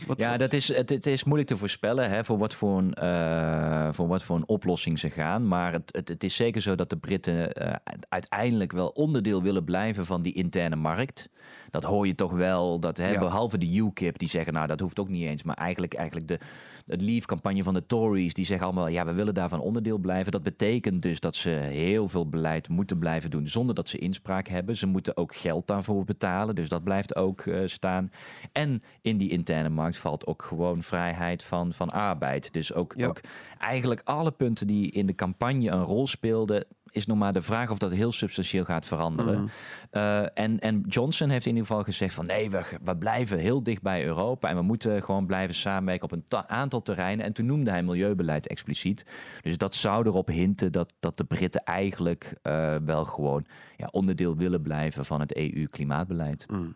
Wat, 0.07 0.19
Ja, 0.19 0.37
dat 0.37 0.53
is, 0.53 0.67
het, 0.67 0.89
het 0.89 1.05
is 1.05 1.23
moeilijk 1.23 1.49
te 1.49 1.57
voorspellen 1.57 2.09
hè, 2.09 2.23
voor, 2.23 2.37
wat 2.37 2.53
voor, 2.53 2.77
een, 2.77 2.93
eh, 2.93 3.87
voor 3.91 4.07
wat 4.07 4.23
voor 4.23 4.35
een 4.35 4.47
oplossing 4.47 4.99
ze 4.99 5.09
gaan. 5.09 5.47
Maar 5.47 5.71
het, 5.71 5.89
het, 5.91 6.07
het 6.07 6.23
is 6.23 6.35
zeker 6.35 6.61
zo 6.61 6.75
dat 6.75 6.89
de 6.89 6.97
Britten 6.97 7.53
eh, 7.53 7.73
uiteindelijk 8.09 8.71
wel 8.71 8.87
onderdeel 8.87 9.43
willen 9.43 9.63
blijven 9.63 10.05
van 10.05 10.21
die 10.21 10.33
interne 10.33 10.75
markt. 10.75 11.29
Dat 11.71 11.83
hoor 11.83 12.07
je 12.07 12.15
toch 12.15 12.31
wel, 12.31 12.79
dat, 12.79 12.97
hè, 12.97 13.11
Ja. 13.11 13.19
behalve 13.19 13.57
de 13.57 13.75
UKIP, 13.75 14.19
die 14.19 14.29
zeggen, 14.29 14.53
nou 14.53 14.67
dat 14.67 14.79
hoeft 14.79 14.99
ook 14.99 15.09
niet 15.09 15.25
eens. 15.27 15.43
Maar 15.43 15.55
eigenlijk, 15.55 15.93
eigenlijk 15.93 16.27
de, 16.27 16.39
het 16.85 17.01
Leave-campagne 17.01 17.63
van 17.63 17.73
de 17.73 17.85
Tories, 17.85 18.33
die 18.33 18.45
zeggen 18.45 18.65
allemaal, 18.67 18.87
ja 18.87 19.05
we 19.05 19.13
willen 19.13 19.33
daarvan 19.33 19.59
onderdeel 19.59 19.97
blijven. 19.97 20.31
Dat 20.31 20.43
betekent 20.43 21.01
dus 21.01 21.19
dat 21.19 21.35
ze 21.35 21.49
heel 21.49 22.07
veel 22.07 22.29
beleid 22.29 22.69
moeten 22.69 22.99
blijven 22.99 23.29
doen 23.29 23.47
zonder 23.47 23.75
dat 23.75 23.89
ze 23.89 23.97
inspraak 23.97 24.47
hebben. 24.47 24.77
Ze 24.77 24.85
moeten 24.87 25.17
ook 25.17 25.35
geld 25.35 25.67
daarvoor 25.67 26.03
betalen, 26.03 26.55
dus 26.55 26.69
dat 26.69 26.83
blijft 26.83 27.15
ook 27.15 27.41
eh, 27.41 27.59
staan. 27.65 28.11
En 28.51 28.83
in 29.01 29.17
die 29.17 29.29
interne 29.29 29.69
markt 29.69 29.97
valt 29.97 30.25
ook 30.27 30.41
gewoon 30.43 30.81
vrijheid 30.81 31.43
van, 31.43 31.73
van 31.73 31.89
arbeid. 31.89 32.53
Dus 32.53 32.73
ook, 32.73 32.93
Ja. 32.97 33.07
ook 33.07 33.19
eigenlijk 33.59 34.01
alle 34.03 34.31
punten 34.31 34.67
die 34.67 34.91
in 34.91 35.05
de 35.05 35.15
campagne 35.15 35.69
een 35.71 35.83
rol 35.83 36.07
speelden, 36.07 36.65
is 36.95 37.05
nog 37.05 37.17
maar 37.17 37.33
de 37.33 37.41
vraag 37.41 37.71
of 37.71 37.77
dat 37.77 37.91
heel 37.91 38.11
substantieel 38.11 38.63
gaat 38.63 38.85
veranderen. 38.85 39.41
Mhm. 39.41 39.47
Eh, 39.89 40.21
en, 40.33 40.59
en 40.59 40.81
Johnson 40.87 41.29
heeft 41.29 41.45
in 41.45 41.51
ieder 41.51 41.67
geval 41.67 41.83
gezegd 41.83 42.13
van 42.13 42.25
nee, 42.25 42.49
we, 42.49 42.61
we 42.83 42.97
blijven 42.97 43.37
heel 43.37 43.63
dicht 43.63 43.81
bij 43.81 44.05
Europa 44.05 44.49
en 44.49 44.55
we 44.55 44.61
moeten 44.61 45.03
gewoon 45.03 45.25
blijven 45.25 45.55
samenwerken 45.55 46.03
op 46.03 46.11
een 46.11 46.25
ta- 46.27 46.47
aantal 46.47 46.81
terreinen. 46.81 47.25
En 47.25 47.33
toen 47.33 47.45
noemde 47.45 47.71
hij 47.71 47.83
milieubeleid 47.83 48.47
expliciet. 48.47 49.05
Dus 49.41 49.57
dat 49.57 49.75
zou 49.75 50.05
erop 50.05 50.27
hinten 50.27 50.71
dat, 50.71 50.93
dat 50.99 51.17
de 51.17 51.23
Britten 51.23 51.63
eigenlijk 51.63 52.33
eh, 52.41 52.75
wel 52.85 53.05
gewoon 53.05 53.45
ja, 53.77 53.87
onderdeel 53.91 54.35
willen 54.35 54.61
blijven 54.61 55.05
van 55.05 55.19
het 55.19 55.35
EU-klimaatbeleid. 55.35 56.45
Mm. 56.49 56.75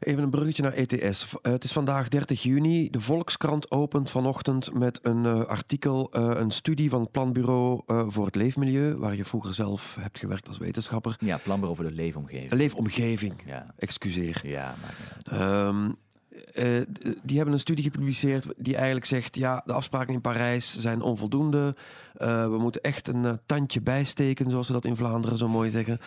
Even 0.00 0.22
een 0.22 0.30
bruggetje 0.30 0.62
naar 0.62 0.72
ETS. 0.72 1.26
Eh, 1.42 1.52
het 1.52 1.64
is 1.64 1.72
vandaag 1.72 2.08
30 2.08 2.42
juni. 2.42 2.90
De 2.90 3.00
Volkskrant 3.00 3.70
opent 3.70 4.10
vanochtend 4.10 4.74
met 4.74 4.98
een 5.02 5.26
eh, 5.26 5.44
artikel, 5.44 6.10
eh, 6.12 6.30
een 6.34 6.50
studie 6.50 6.90
van 6.90 7.00
het 7.00 7.10
Planbureau 7.10 7.82
voor 8.10 8.26
het 8.26 8.34
Leefmilieu, 8.34 8.96
waar 8.96 9.16
je 9.16 9.24
vroeger 9.24 9.54
zelf 9.54 9.96
hebt 10.00 10.18
gewerkt 10.18 10.48
als 10.48 10.58
wetenschapper. 10.58 11.16
Ja, 11.20 11.36
planbureau 11.36 11.76
voor 11.76 11.88
de 11.88 11.94
leefomgeving. 11.94 12.52
Leefomgeving, 12.52 13.34
Ja, 13.46 13.74
excuseer. 13.78 14.40
ja 14.44 14.74
niet 14.82 15.30
uit. 15.30 16.07
Eh, 16.54 16.80
die 17.22 17.36
hebben 17.36 17.54
een 17.54 17.60
studie 17.60 17.84
gepubliceerd 17.84 18.46
die 18.56 18.74
eigenlijk 18.76 19.06
zegt: 19.06 19.36
ja, 19.36 19.62
de 19.64 19.72
afspraken 19.72 20.14
in 20.14 20.20
Parijs 20.20 20.78
zijn 20.78 21.00
onvoldoende. 21.02 21.74
Eh, 22.16 22.44
we 22.44 22.58
moeten 22.58 22.80
echt 22.82 23.08
een 23.08 23.24
eh, 23.24 23.32
tandje 23.46 23.80
bijsteken, 23.80 24.50
zoals 24.50 24.66
ze 24.66 24.72
dat 24.72 24.84
in 24.84 24.96
Vlaanderen 24.96 25.38
zo 25.38 25.48
mooi 25.48 25.70
zeggen. 25.70 25.98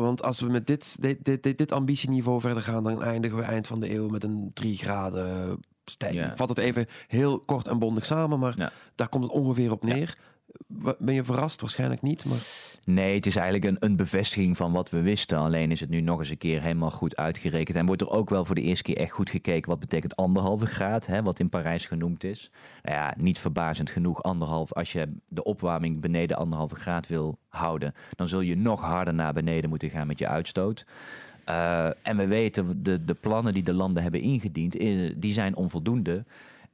Want 0.00 0.22
als 0.22 0.40
we 0.40 0.46
met 0.46 0.66
dit, 0.66 0.96
dit, 1.00 1.24
dit, 1.24 1.58
dit, 1.58 1.72
ambitieniveau 1.72 2.40
verder 2.40 2.62
gaan, 2.62 2.84
dan 2.84 3.02
eindigen 3.02 3.38
we 3.38 3.44
eind 3.44 3.66
van 3.66 3.80
de 3.80 3.94
eeuw 3.94 4.08
met 4.08 4.24
een 4.24 4.50
3 4.54 4.76
graden 4.76 5.58
stijging. 5.84 6.22
Ja. 6.22 6.30
Ik 6.30 6.36
vat 6.36 6.48
het 6.48 6.58
even 6.58 6.86
heel 7.06 7.38
kort 7.40 7.68
en 7.68 7.78
bondig 7.78 8.06
samen, 8.06 8.38
maar 8.38 8.54
Ja. 8.56 8.72
daar 8.94 9.08
komt 9.08 9.24
het 9.24 9.32
ongeveer 9.32 9.70
op 9.70 9.82
neer. 9.82 10.16
Ben 10.98 11.14
je 11.14 11.24
verrast? 11.24 11.60
Waarschijnlijk 11.60 12.02
niet. 12.02 12.24
Maar 12.24 12.38
Nee, 12.84 13.14
het 13.14 13.26
is 13.26 13.36
eigenlijk 13.36 13.64
een, 13.64 13.90
een 13.90 13.96
bevestiging 13.96 14.56
van 14.56 14.72
wat 14.72 14.90
we 14.90 15.02
wisten. 15.02 15.38
Alleen 15.38 15.70
is 15.70 15.80
het 15.80 15.88
nu 15.88 16.00
nog 16.00 16.18
eens 16.18 16.28
een 16.28 16.38
keer 16.38 16.62
helemaal 16.62 16.90
goed 16.90 17.16
uitgerekend. 17.16 17.76
En 17.76 17.86
wordt 17.86 18.02
er 18.02 18.10
ook 18.10 18.30
wel 18.30 18.44
voor 18.44 18.54
de 18.54 18.60
eerste 18.60 18.82
keer 18.82 18.96
echt 18.96 19.12
goed 19.12 19.30
gekeken 19.30 19.70
wat 19.70 19.78
betekent 19.78 20.16
anderhalve 20.16 20.66
graad, 20.66 21.06
hè, 21.06 21.22
wat 21.22 21.40
in 21.40 21.48
Parijs 21.48 21.86
genoemd 21.86 22.24
is. 22.24 22.50
Nou 22.82 22.96
ja, 22.96 23.14
niet 23.16 23.38
verbazend 23.38 23.90
genoeg 23.90 24.22
anderhalf. 24.22 24.72
Als 24.72 24.92
je 24.92 25.12
de 25.28 25.42
opwarming 25.42 26.00
beneden 26.00 26.36
anderhalve 26.36 26.74
graad 26.74 27.08
wil 27.08 27.38
houden, 27.48 27.94
dan 28.10 28.28
zul 28.28 28.40
je 28.40 28.56
nog 28.56 28.80
harder 28.80 29.14
naar 29.14 29.32
beneden 29.32 29.70
moeten 29.70 29.90
gaan 29.90 30.06
met 30.06 30.18
je 30.18 30.28
uitstoot. 30.28 30.86
Eh, 31.44 31.86
en 31.86 32.16
we 32.16 32.26
weten, 32.26 32.82
de, 32.82 33.04
de 33.04 33.14
plannen 33.14 33.54
die 33.54 33.62
de 33.62 33.74
landen 33.74 34.02
hebben 34.02 34.20
ingediend, 34.20 34.76
eh, 34.76 35.14
die 35.16 35.32
zijn 35.32 35.56
onvoldoende. 35.56 36.24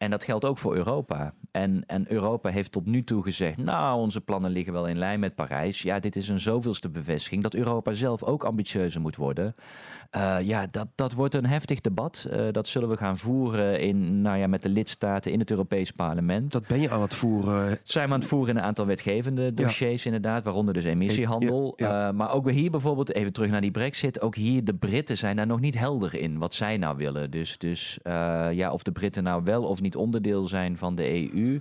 En 0.01 0.11
dat 0.11 0.25
geldt 0.25 0.45
ook 0.45 0.59
voor 0.59 0.77
Europa. 0.77 1.35
En, 1.51 1.83
en 1.87 2.13
Europa 2.13 2.51
heeft 2.51 2.73
tot 2.73 2.87
nu 2.87 3.05
toe 3.05 3.23
gezegd, 3.23 3.57
nou, 3.57 4.01
onze 4.01 4.21
plannen 4.21 4.51
liggen 4.51 4.73
wel 4.73 4.87
in 4.89 4.99
lijn 4.99 5.21
met 5.21 5.35
Parijs. 5.35 5.83
Ja, 5.83 5.99
dit 5.99 6.17
is 6.17 6.29
een 6.29 6.41
zoveelste 6.41 6.89
bevestiging 6.89 7.43
dat 7.43 7.55
Europa 7.55 7.93
zelf 7.93 8.23
ook 8.23 8.45
ambitieuzer 8.45 9.01
moet 9.01 9.17
worden. 9.17 9.55
Eh, 10.11 10.37
ja, 10.43 10.67
dat, 10.71 10.87
dat 10.95 11.13
wordt 11.13 11.35
een 11.35 11.47
heftig 11.47 11.81
debat. 11.81 12.27
Eh, 12.31 12.47
dat 12.51 12.69
zullen 12.69 12.89
we 12.89 12.97
gaan 12.97 13.17
voeren 13.17 13.81
in, 13.81 14.21
nou 14.21 14.39
ja, 14.39 14.47
met 14.47 14.63
de 14.63 14.69
lidstaten 14.69 15.33
in 15.33 15.39
het 15.39 15.51
Europees 15.51 15.91
Parlement. 15.91 16.53
dat 16.53 16.67
ben 16.67 16.81
je 16.81 16.91
aan 16.91 17.03
het 17.03 17.15
voeren. 17.15 17.79
Zijn 17.83 18.07
we 18.09 18.15
aan 18.15 18.21
het 18.21 18.29
voeren 18.29 18.55
in 18.55 18.57
een 18.57 18.67
aantal 18.67 18.87
wetgevende 18.87 19.55
dossiers 19.55 20.07
inderdaad, 20.07 20.45
waaronder 20.45 20.75
dus 20.75 20.85
emissiehandel. 20.85 21.73
Ja, 21.77 21.89
ja. 21.89 22.09
Eh, 22.09 22.15
maar 22.15 22.33
ook 22.33 22.51
hier 22.51 22.71
bijvoorbeeld, 22.71 23.15
even 23.15 23.33
terug 23.33 23.51
naar 23.51 23.61
die 23.61 23.71
brexit, 23.71 24.21
ook 24.21 24.35
hier 24.35 24.65
de 24.65 24.75
Britten 24.75 25.17
zijn 25.17 25.37
daar 25.37 25.47
nog 25.47 25.61
niet 25.61 25.79
helder 25.79 26.15
in 26.15 26.39
wat 26.39 26.55
zij 26.55 26.77
nou 26.77 26.97
willen. 26.97 27.31
Dus, 27.31 27.59
dus 27.59 27.99
ja, 28.51 28.71
of 28.73 28.83
de 28.83 28.93
Britten 28.93 29.23
nou 29.23 29.43
wel 29.45 29.65
of 29.65 29.81
niet 29.81 29.90
onderdeel 29.97 30.47
zijn 30.47 30.77
van 30.77 30.95
de 30.95 31.11
EU, 31.35 31.61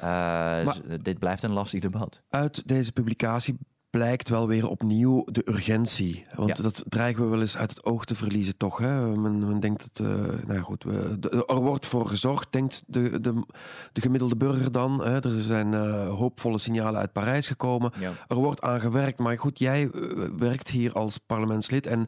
eh, 0.00 0.68
z- 0.72 0.80
dit 1.02 1.18
blijft 1.18 1.42
een 1.42 1.52
lastig 1.52 1.80
debat. 1.80 2.22
uit 2.30 2.68
deze 2.68 2.92
publicatie 2.92 3.58
blijkt 3.90 4.28
wel 4.28 4.46
weer 4.48 4.68
opnieuw 4.68 5.24
de 5.24 5.42
urgentie. 5.48 6.26
Want 6.34 6.56
Ja. 6.56 6.62
dat 6.62 6.84
dreigen 6.88 7.22
we 7.24 7.28
wel 7.30 7.40
eens 7.40 7.56
uit 7.56 7.70
het 7.70 7.84
oog 7.84 8.04
te 8.04 8.14
verliezen, 8.14 8.56
toch? 8.56 8.78
Hè? 8.78 9.06
Men, 9.16 9.46
men 9.48 9.60
denkt 9.60 9.88
dat, 9.92 10.06
eh, 10.06 10.46
nou 10.46 10.60
goed, 10.60 10.82
de- 10.82 11.44
er 11.46 11.54
wordt 11.60 11.86
voor 11.86 12.08
gezorgd, 12.08 12.52
denkt 12.52 12.82
de, 12.86 13.20
de, 13.20 13.42
de 13.92 14.00
gemiddelde 14.00 14.36
burger 14.36 14.72
dan. 14.72 15.04
Hè? 15.04 15.20
Er 15.24 15.42
zijn 15.42 15.74
eh, 15.74 16.08
hoopvolle 16.08 16.58
signalen 16.58 17.00
uit 17.00 17.12
Parijs 17.12 17.46
gekomen. 17.46 17.92
Ja. 17.98 18.12
Er 18.28 18.36
wordt 18.36 18.60
aan 18.60 18.80
gewerkt, 18.80 19.18
maar 19.18 19.38
goed, 19.38 19.58
jij 19.58 19.90
eh, 19.90 20.24
werkt 20.38 20.68
hier 20.70 20.92
als 20.92 21.18
parlementslid 21.18 21.86
en 21.86 22.06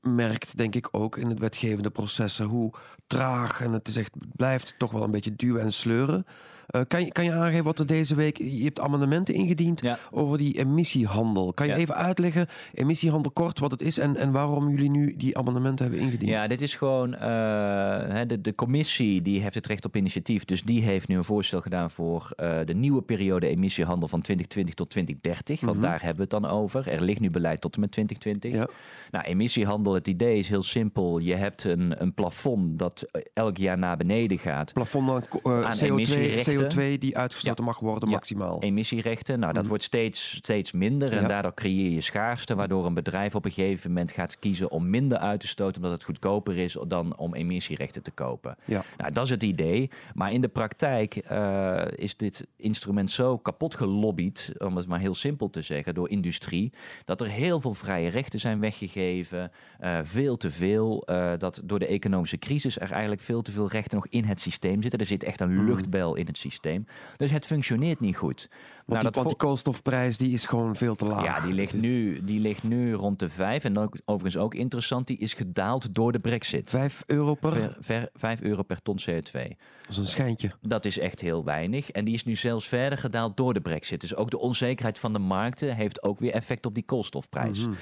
merkt, 0.00 0.56
denk 0.56 0.74
ik, 0.74 0.88
ook 0.90 1.16
in 1.16 1.28
het 1.28 1.38
wetgevende 1.38 1.90
processen 1.90 2.46
hoe 2.46 2.72
traag 3.06 3.60
en 3.60 3.72
het 3.72 3.88
is 3.88 3.96
echt, 3.96 4.14
het 4.14 4.36
blijft 4.36 4.74
toch 4.78 4.90
wel 4.92 5.02
een 5.02 5.10
beetje 5.10 5.36
duwen 5.36 5.62
en 5.62 5.72
sleuren. 5.72 6.26
Eh, 6.66 6.80
kan, 6.88 7.04
je, 7.04 7.12
kan 7.12 7.24
je 7.24 7.32
aangeven 7.32 7.64
wat 7.64 7.78
er 7.78 7.86
deze 7.86 8.14
week... 8.14 8.38
Je 8.38 8.62
hebt 8.64 8.80
amendementen 8.80 9.34
ingediend 9.34 9.80
Ja. 9.80 9.98
over 10.10 10.38
die 10.38 10.58
emissiehandel. 10.58 11.52
Kan 11.52 11.66
je 11.66 11.72
Ja. 11.72 11.78
even 11.78 11.94
uitleggen, 11.94 12.46
emissiehandel 12.74 13.30
kort, 13.32 13.58
wat 13.58 13.70
het 13.70 13.82
is... 13.82 13.98
En, 13.98 14.16
en 14.16 14.32
waarom 14.32 14.68
jullie 14.70 14.90
nu 14.90 15.14
die 15.16 15.38
amendementen 15.38 15.84
hebben 15.84 16.02
ingediend? 16.04 16.30
Ja, 16.30 16.46
dit 16.46 16.62
is 16.62 16.74
gewoon. 16.76 17.14
eh, 17.14 18.20
de, 18.26 18.40
de 18.40 18.54
commissie 18.54 19.22
die 19.22 19.40
heeft 19.40 19.54
het 19.54 19.66
recht 19.66 19.84
op 19.84 19.96
initiatief. 19.96 20.44
Dus 20.44 20.62
die 20.62 20.82
heeft 20.82 21.08
nu 21.08 21.16
een 21.16 21.24
voorstel 21.24 21.60
gedaan 21.60 21.90
voor 21.90 22.30
eh, 22.36 22.58
de 22.64 22.74
nieuwe 22.74 23.02
periode 23.02 23.46
emissiehandel 23.46 24.08
van 24.08 24.20
2020 24.20 24.74
tot 24.74 24.90
2030. 24.90 25.60
Want 25.60 25.76
Mhm. 25.78 25.86
daar 25.86 25.98
hebben 26.02 26.28
we 26.28 26.34
het 26.34 26.42
dan 26.42 26.46
over. 26.50 26.88
Er 26.88 27.00
ligt 27.02 27.20
nu 27.20 27.30
beleid 27.30 27.60
tot 27.60 27.74
en 27.74 27.80
met 27.80 27.90
2020. 27.92 28.52
Ja. 28.60 28.68
Nou, 29.10 29.24
emissiehandel, 29.24 29.94
het 29.94 30.08
idee 30.08 30.38
is 30.38 30.48
heel 30.48 30.62
simpel. 30.62 31.18
Je 31.18 31.34
hebt 31.34 31.64
een, 31.64 32.02
een 32.02 32.14
plafond 32.14 32.78
dat 32.78 33.06
elk 33.34 33.56
jaar 33.56 33.78
naar 33.78 33.96
beneden 33.96 34.38
gaat. 34.38 34.72
Plafond 34.72 35.10
aan, 35.10 35.28
ko- 35.28 35.40
eh, 35.60 35.64
Aan 35.64 35.76
CO2, 35.76 35.84
emissierechten. 35.86 36.51
CO2 36.56 36.98
die 36.98 37.16
uitgestoten 37.18 37.64
mag 37.64 37.78
worden, 37.78 38.08
maximaal. 38.08 38.60
Emissierechten, 38.62 39.38
nou 39.38 39.52
dat 39.52 39.60
Mhm. 39.60 39.68
wordt 39.68 39.84
steeds, 39.84 40.34
steeds 40.34 40.72
minder. 40.72 41.12
En 41.12 41.28
daardoor 41.28 41.54
creëer 41.54 41.90
je 41.90 42.00
schaarste, 42.00 42.54
waardoor 42.54 42.86
een 42.86 42.94
bedrijf 42.94 43.34
op 43.34 43.44
een 43.44 43.50
gegeven 43.50 43.90
moment 43.90 44.12
gaat 44.12 44.38
kiezen 44.38 44.70
om 44.70 44.90
minder 44.90 45.18
uit 45.18 45.40
te 45.40 45.46
stoten, 45.46 45.76
omdat 45.76 45.90
het 45.92 46.04
goedkoper 46.04 46.56
is 46.58 46.76
dan 46.88 47.16
om 47.16 47.34
emissierechten 47.34 48.02
te 48.02 48.10
kopen. 48.10 48.56
Ja. 48.64 48.84
Nou, 48.96 49.12
dat 49.12 49.24
is 49.24 49.30
het 49.30 49.42
idee. 49.42 49.90
Maar 50.14 50.32
in 50.32 50.40
de 50.40 50.48
praktijk 50.48 51.16
eh, 51.16 51.82
is 51.96 52.16
dit 52.16 52.46
instrument 52.56 53.10
zo 53.10 53.38
kapot 53.38 53.74
gelobbyd, 53.74 54.52
om 54.58 54.76
het 54.76 54.86
maar 54.86 55.00
heel 55.00 55.14
simpel 55.14 55.50
te 55.50 55.62
zeggen, 55.62 55.94
door 55.94 56.08
industrie, 56.08 56.72
dat 57.04 57.20
er 57.20 57.28
heel 57.28 57.60
veel 57.60 57.74
vrije 57.74 58.08
rechten 58.10 58.40
zijn 58.40 58.60
weggegeven. 58.60 59.50
eh, 59.78 59.98
veel 60.02 60.36
te 60.36 60.50
veel. 60.50 61.02
eh, 61.06 61.32
dat 61.38 61.60
door 61.64 61.78
de 61.78 61.86
economische 61.86 62.38
crisis 62.38 62.78
er 62.80 62.90
eigenlijk 62.90 63.20
veel 63.20 63.42
te 63.42 63.50
veel 63.50 63.68
rechten 63.68 63.94
nog 63.96 64.06
in 64.06 64.24
het 64.24 64.40
systeem 64.40 64.82
zitten. 64.82 65.00
Er 65.00 65.06
zit 65.06 65.24
echt 65.24 65.40
een 65.40 65.54
Mhm. 65.56 65.64
luchtbel 65.64 66.14
in 66.14 66.26
het 66.26 66.38
systeem. 66.42 66.86
Dus 67.16 67.30
het 67.30 67.46
functioneert 67.46 68.00
niet 68.00 68.16
goed. 68.16 68.48
Want, 68.86 69.14
Nou, 69.14 69.26
die, 69.26 69.36
koolstofprijs 69.36 70.18
die 70.18 70.32
is 70.32 70.46
gewoon 70.46 70.76
veel 70.76 70.94
te 70.94 71.04
laag. 71.04 71.24
ja, 71.24 71.40
die 71.40 71.52
ligt, 71.52 71.74
is 71.74 71.80
nu, 71.80 72.24
die 72.24 72.40
ligt 72.40 72.62
nu 72.62 72.92
rond 72.92 73.18
de 73.18 73.28
5. 73.28 73.64
En 73.64 73.72
dan 73.72 73.92
overigens 74.04 74.42
ook 74.42 74.54
interessant, 74.54 75.06
die 75.06 75.18
is 75.18 75.32
gedaald 75.32 75.94
door 75.94 76.12
de 76.12 76.20
brexit. 76.20 76.70
5 76.70 77.02
euro 77.06 77.34
per... 77.34 77.50
Ver, 77.50 77.76
ver, 77.80 78.08
5 78.14 78.40
euro 78.40 78.62
per 78.62 78.82
ton 78.82 78.98
CO2. 79.10 79.32
Dat 79.32 79.90
is 79.90 79.96
een 79.96 80.06
schijntje. 80.06 80.50
Dat 80.60 80.84
is 80.84 80.98
echt 80.98 81.20
heel 81.20 81.44
weinig. 81.44 81.90
En 81.90 82.04
die 82.04 82.14
is 82.14 82.24
nu 82.24 82.34
zelfs 82.34 82.68
verder 82.68 82.98
gedaald 82.98 83.36
door 83.36 83.54
de 83.54 83.60
brexit. 83.60 84.00
Dus 84.00 84.14
ook 84.14 84.30
de 84.30 84.38
onzekerheid 84.38 84.98
van 84.98 85.12
de 85.12 85.18
markten 85.18 85.76
heeft 85.76 86.02
ook 86.02 86.18
weer 86.18 86.32
effect 86.32 86.66
op 86.66 86.74
die 86.74 86.84
koolstofprijs. 86.84 87.58
Mhm. 87.58 87.74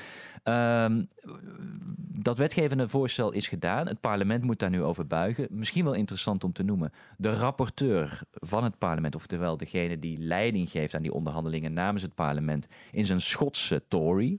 Ehm, 0.42 1.02
dat 2.22 2.38
wetgevende 2.38 2.88
voorstel 2.88 3.32
is 3.32 3.48
gedaan. 3.48 3.86
Het 3.86 4.00
parlement 4.00 4.44
moet 4.44 4.58
daar 4.58 4.70
nu 4.70 4.82
over 4.82 5.06
buigen. 5.06 5.46
Misschien 5.50 5.84
wel 5.84 5.94
interessant 5.94 6.44
om 6.44 6.52
te 6.52 6.62
noemen. 6.62 6.92
De 7.16 7.34
rapporteur 7.34 8.20
van 8.32 8.64
het 8.64 8.78
parlement, 8.78 9.14
oftewel 9.14 9.56
degene 9.56 9.98
die 9.98 10.18
leiding 10.18 10.70
geeft 10.70 10.94
aan 10.94 10.99
die 11.02 11.12
onderhandelingen 11.12 11.72
namens 11.72 12.02
het 12.02 12.14
parlement, 12.14 12.66
is 12.92 13.08
een 13.08 13.20
Schotse 13.20 13.82
Tory. 13.88 14.38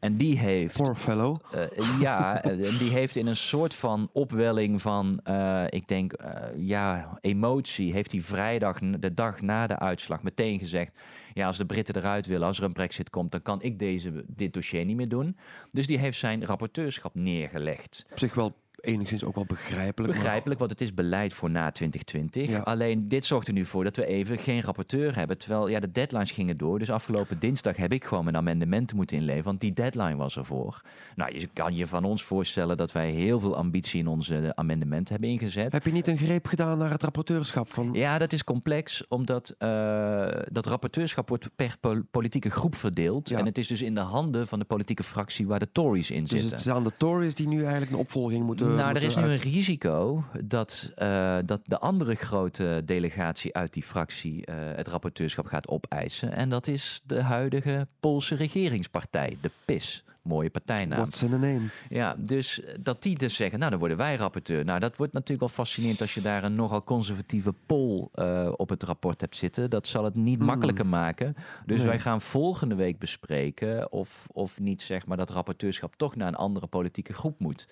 En 0.00 0.16
die 0.16 0.38
heeft. 0.38 0.76
Poor 0.76 0.94
fellow. 0.94 1.36
Eh, 1.52 2.00
ja, 2.00 2.42
eh, 2.42 2.78
die 2.78 2.90
heeft 2.90 3.16
in 3.16 3.26
een 3.26 3.36
soort 3.36 3.74
van 3.74 4.08
opwelling 4.12 4.82
van, 4.82 5.20
eh, 5.22 5.64
ik 5.68 5.88
denk, 5.88 6.12
ja, 6.56 7.18
emotie, 7.20 7.92
heeft 7.92 8.12
hij 8.12 8.20
vrijdag, 8.20 8.78
de 8.78 9.14
dag 9.14 9.40
na 9.40 9.66
de 9.66 9.78
uitslag, 9.78 10.22
meteen 10.22 10.58
gezegd, 10.58 10.98
ja, 11.34 11.46
als 11.46 11.56
de 11.56 11.66
Britten 11.66 11.96
eruit 11.96 12.26
willen, 12.26 12.46
als 12.46 12.58
er 12.58 12.64
een 12.64 12.72
brexit 12.72 13.10
komt, 13.10 13.30
dan 13.30 13.42
kan 13.42 13.62
ik 13.62 13.78
deze, 13.78 14.24
dit 14.26 14.52
dossier 14.52 14.84
niet 14.84 14.96
meer 14.96 15.08
doen. 15.08 15.36
Dus 15.72 15.86
die 15.86 15.98
heeft 15.98 16.18
zijn 16.18 16.44
rapporteurschap 16.44 17.14
neergelegd. 17.14 18.06
Op 18.10 18.18
zich 18.18 18.34
wel 18.34 18.56
enigszins 18.80 19.24
ook 19.24 19.34
wel 19.34 19.44
begrijpelijk. 19.46 20.12
maar- 20.12 20.22
Begrijpelijk, 20.22 20.58
want 20.58 20.70
het 20.70 20.80
is 20.80 20.94
beleid 20.94 21.32
voor 21.32 21.50
na 21.50 21.70
2020. 21.70 22.48
Ja. 22.50 22.58
Alleen 22.60 23.08
dit 23.08 23.24
zorgt 23.24 23.46
er 23.48 23.52
nu 23.52 23.64
voor 23.64 23.84
dat 23.84 23.96
we 23.96 24.06
even 24.06 24.38
geen 24.38 24.62
rapporteur 24.62 25.16
hebben. 25.16 25.38
Terwijl 25.38 25.68
ja, 25.68 25.80
de 25.80 25.92
deadlines 25.92 26.30
gingen 26.30 26.56
door. 26.56 26.78
Dus 26.78 26.90
afgelopen 26.90 27.38
dinsdag 27.38 27.76
heb 27.76 27.92
ik 27.92 28.04
gewoon 28.04 28.24
mijn 28.24 28.36
amendementen 28.36 28.96
moeten 28.96 29.16
inleveren. 29.16 29.44
Want 29.44 29.60
die 29.60 29.72
deadline 29.72 30.16
was 30.16 30.36
ervoor. 30.36 30.80
Nou, 31.14 31.38
je 31.38 31.48
kan 31.52 31.74
je 31.76 31.86
van 31.86 32.04
ons 32.04 32.22
voorstellen 32.24 32.76
dat 32.76 32.92
wij 32.92 33.10
heel 33.10 33.40
veel 33.40 33.56
ambitie 33.56 34.00
in 34.00 34.06
onze 34.06 34.52
amendementen 34.54 35.12
hebben 35.12 35.30
ingezet. 35.30 35.72
Heb 35.72 35.84
je 35.84 35.92
niet 35.92 36.08
een 36.08 36.18
greep 36.18 36.46
gedaan 36.46 36.78
naar 36.78 36.90
het 36.90 37.02
rapporteurschap? 37.02 37.72
Van... 37.72 37.88
Ja, 37.92 38.18
dat 38.18 38.32
is 38.32 38.44
complex, 38.44 39.08
omdat 39.08 39.54
eh, 39.58 40.28
dat 40.52 40.66
rapporteurschap 40.66 41.28
wordt 41.28 41.48
per 41.56 41.76
pol- 41.80 42.02
politieke 42.10 42.50
groep 42.50 42.74
verdeeld. 42.74 43.28
Ja. 43.28 43.38
En 43.38 43.44
het 43.46 43.58
is 43.58 43.66
dus 43.66 43.82
in 43.82 43.94
de 43.94 44.00
handen 44.00 44.46
van 44.46 44.58
de 44.58 44.64
politieke 44.64 45.02
fractie 45.02 45.46
waar 45.46 45.58
de 45.58 45.72
Tories 45.72 46.10
in 46.10 46.20
Dus 46.20 46.30
zitten. 46.30 46.50
het 46.50 46.60
zijn 46.60 46.82
de 46.82 46.92
Tories 46.96 47.34
die 47.34 47.48
nu 47.48 47.60
eigenlijk 47.62 47.90
een 47.92 47.98
opvolging 47.98 48.44
moeten 48.44 48.65
Nou, 48.74 48.94
er 48.94 49.02
is 49.02 49.16
nu 49.16 49.22
een 49.22 49.36
risico 49.36 50.24
dat, 50.44 50.92
eh, 50.94 51.38
dat 51.44 51.60
de 51.64 51.78
andere 51.78 52.14
grote 52.14 52.82
delegatie 52.84 53.54
uit 53.54 53.72
die 53.72 53.82
fractie 53.82 54.46
eh, 54.46 54.54
het 54.76 54.88
rapporteurschap 54.88 55.46
gaat 55.46 55.68
opeisen. 55.68 56.32
En 56.32 56.48
dat 56.48 56.66
is 56.66 57.02
de 57.04 57.22
huidige 57.22 57.86
Poolse 58.00 58.34
regeringspartij, 58.34 59.36
de 59.40 59.50
PIS. 59.64 60.04
Mooie 60.22 60.50
partijnaam. 60.50 60.98
What's 60.98 61.22
in 61.22 61.32
a 61.32 61.36
name? 61.36 61.60
Ja, 61.88 62.14
dus 62.18 62.60
dat 62.80 63.02
die 63.02 63.18
dus 63.18 63.34
zeggen, 63.34 63.58
nou 63.58 63.70
dan 63.70 63.78
worden 63.80 63.96
wij 63.96 64.16
rapporteur. 64.16 64.64
Nou, 64.64 64.80
dat 64.80 64.96
wordt 64.96 65.12
natuurlijk 65.12 65.40
wel 65.40 65.48
fascinerend 65.48 66.00
als 66.00 66.14
je 66.14 66.20
daar 66.20 66.44
een 66.44 66.54
nogal 66.54 66.84
conservatieve 66.84 67.54
Pool 67.66 68.10
eh, 68.14 68.52
op 68.56 68.68
het 68.68 68.82
rapport 68.82 69.20
hebt 69.20 69.36
zitten. 69.36 69.70
Dat 69.70 69.86
zal 69.86 70.04
het 70.04 70.14
niet 70.14 70.36
Hmm. 70.38 70.46
makkelijker 70.46 70.86
maken. 70.86 71.36
Dus 71.66 71.78
Nee. 71.78 71.86
wij 71.86 71.98
gaan 72.00 72.20
volgende 72.20 72.74
week 72.74 72.98
bespreken 72.98 73.92
of, 73.92 74.26
of 74.32 74.60
niet 74.60 74.82
zeg 74.82 75.06
maar 75.06 75.16
dat 75.16 75.30
rapporteurschap 75.30 75.94
toch 75.96 76.16
naar 76.16 76.28
een 76.28 76.34
andere 76.34 76.66
politieke 76.66 77.12
groep 77.12 77.40
moet. 77.40 77.68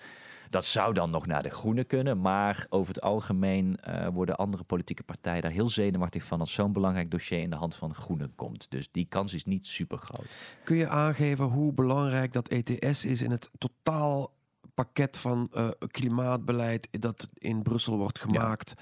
Dat 0.49 0.65
zou 0.65 0.93
dan 0.93 1.09
nog 1.09 1.25
naar 1.25 1.43
de 1.43 1.49
Groenen 1.49 1.87
kunnen, 1.87 2.21
maar 2.21 2.65
over 2.69 2.93
het 2.93 3.03
algemeen 3.03 3.77
eh, 3.77 4.07
worden 4.07 4.35
andere 4.35 4.63
politieke 4.63 5.03
partijen 5.03 5.41
daar 5.41 5.51
heel 5.51 5.69
zenuwachtig 5.69 6.23
van 6.23 6.39
als 6.39 6.53
zo'n 6.53 6.73
belangrijk 6.73 7.11
dossier 7.11 7.41
in 7.41 7.49
de 7.49 7.55
hand 7.55 7.75
van 7.75 7.93
Groenen 7.93 8.35
komt. 8.35 8.71
Dus 8.71 8.91
die 8.91 9.05
kans 9.09 9.33
is 9.33 9.45
niet 9.45 9.65
super 9.65 9.97
groot. 9.97 10.37
Kun 10.63 10.77
je 10.77 10.87
aangeven 10.87 11.45
hoe 11.45 11.73
belangrijk 11.73 12.33
dat 12.33 12.47
ETS 12.47 13.05
is 13.05 13.21
in 13.21 13.31
het 13.31 13.49
totaal 13.57 14.33
pakket 14.73 15.17
van 15.17 15.49
eh, 15.53 15.69
klimaatbeleid 15.91 16.87
dat 16.91 17.29
in 17.33 17.61
Brussel 17.61 17.97
wordt 17.97 18.19
gemaakt? 18.19 18.73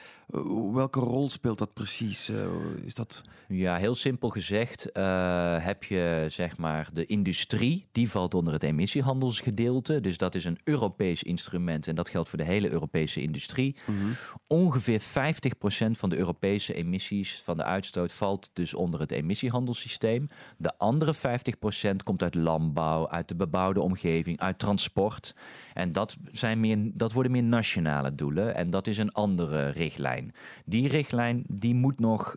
Welke 0.73 0.99
rol 0.99 1.29
speelt 1.29 1.57
dat 1.57 1.73
precies? 1.73 2.29
Eh, 2.29 2.45
is 2.85 2.93
dat... 2.93 3.21
Ja, 3.47 3.75
heel 3.75 3.95
simpel 3.95 4.29
gezegd 4.29 4.91
eh, 4.91 5.63
heb 5.65 5.83
je 5.83 6.25
zeg 6.29 6.57
maar 6.57 6.89
de 6.93 7.05
industrie, 7.05 7.87
die 7.91 8.09
valt 8.09 8.33
onder 8.33 8.53
het 8.53 8.63
emissiehandelsgedeelte. 8.63 10.01
Dus 10.01 10.17
dat 10.17 10.35
is 10.35 10.45
een 10.45 10.59
Europees 10.63 11.23
instrument 11.23 11.87
en 11.87 11.95
dat 11.95 12.09
geldt 12.09 12.29
voor 12.29 12.37
de 12.37 12.43
hele 12.43 12.69
Europese 12.69 13.21
industrie. 13.21 13.75
Ongeveer 14.47 15.01
50% 15.01 15.03
van 15.91 16.09
de 16.09 16.17
Europese 16.17 16.73
emissies 16.73 17.41
van 17.41 17.57
de 17.57 17.63
uitstoot 17.63 18.11
valt 18.11 18.49
dus 18.53 18.73
onder 18.73 18.99
het 18.99 19.11
emissiehandelssysteem. 19.11 20.27
De 20.57 20.77
andere 20.77 21.15
50% 21.15 21.95
komt 22.03 22.23
uit 22.23 22.35
landbouw, 22.35 23.09
uit 23.09 23.27
de 23.27 23.35
bebouwde 23.35 23.81
omgeving, 23.81 24.39
uit 24.39 24.59
transport. 24.59 25.35
En 25.73 25.91
dat, 25.91 26.15
zijn 26.31 26.59
meer, 26.59 26.91
dat 26.93 27.11
worden 27.11 27.31
meer 27.31 27.43
nationale 27.43 28.15
doelen 28.15 28.55
en 28.55 28.69
dat 28.69 28.87
is 28.87 28.97
een 28.97 29.11
andere 29.11 29.69
richtlijn. 29.69 30.22
Die 30.65 30.87
richtlijn 30.87 31.43
die 31.47 31.75
moet 31.75 31.99
nog 31.99 32.35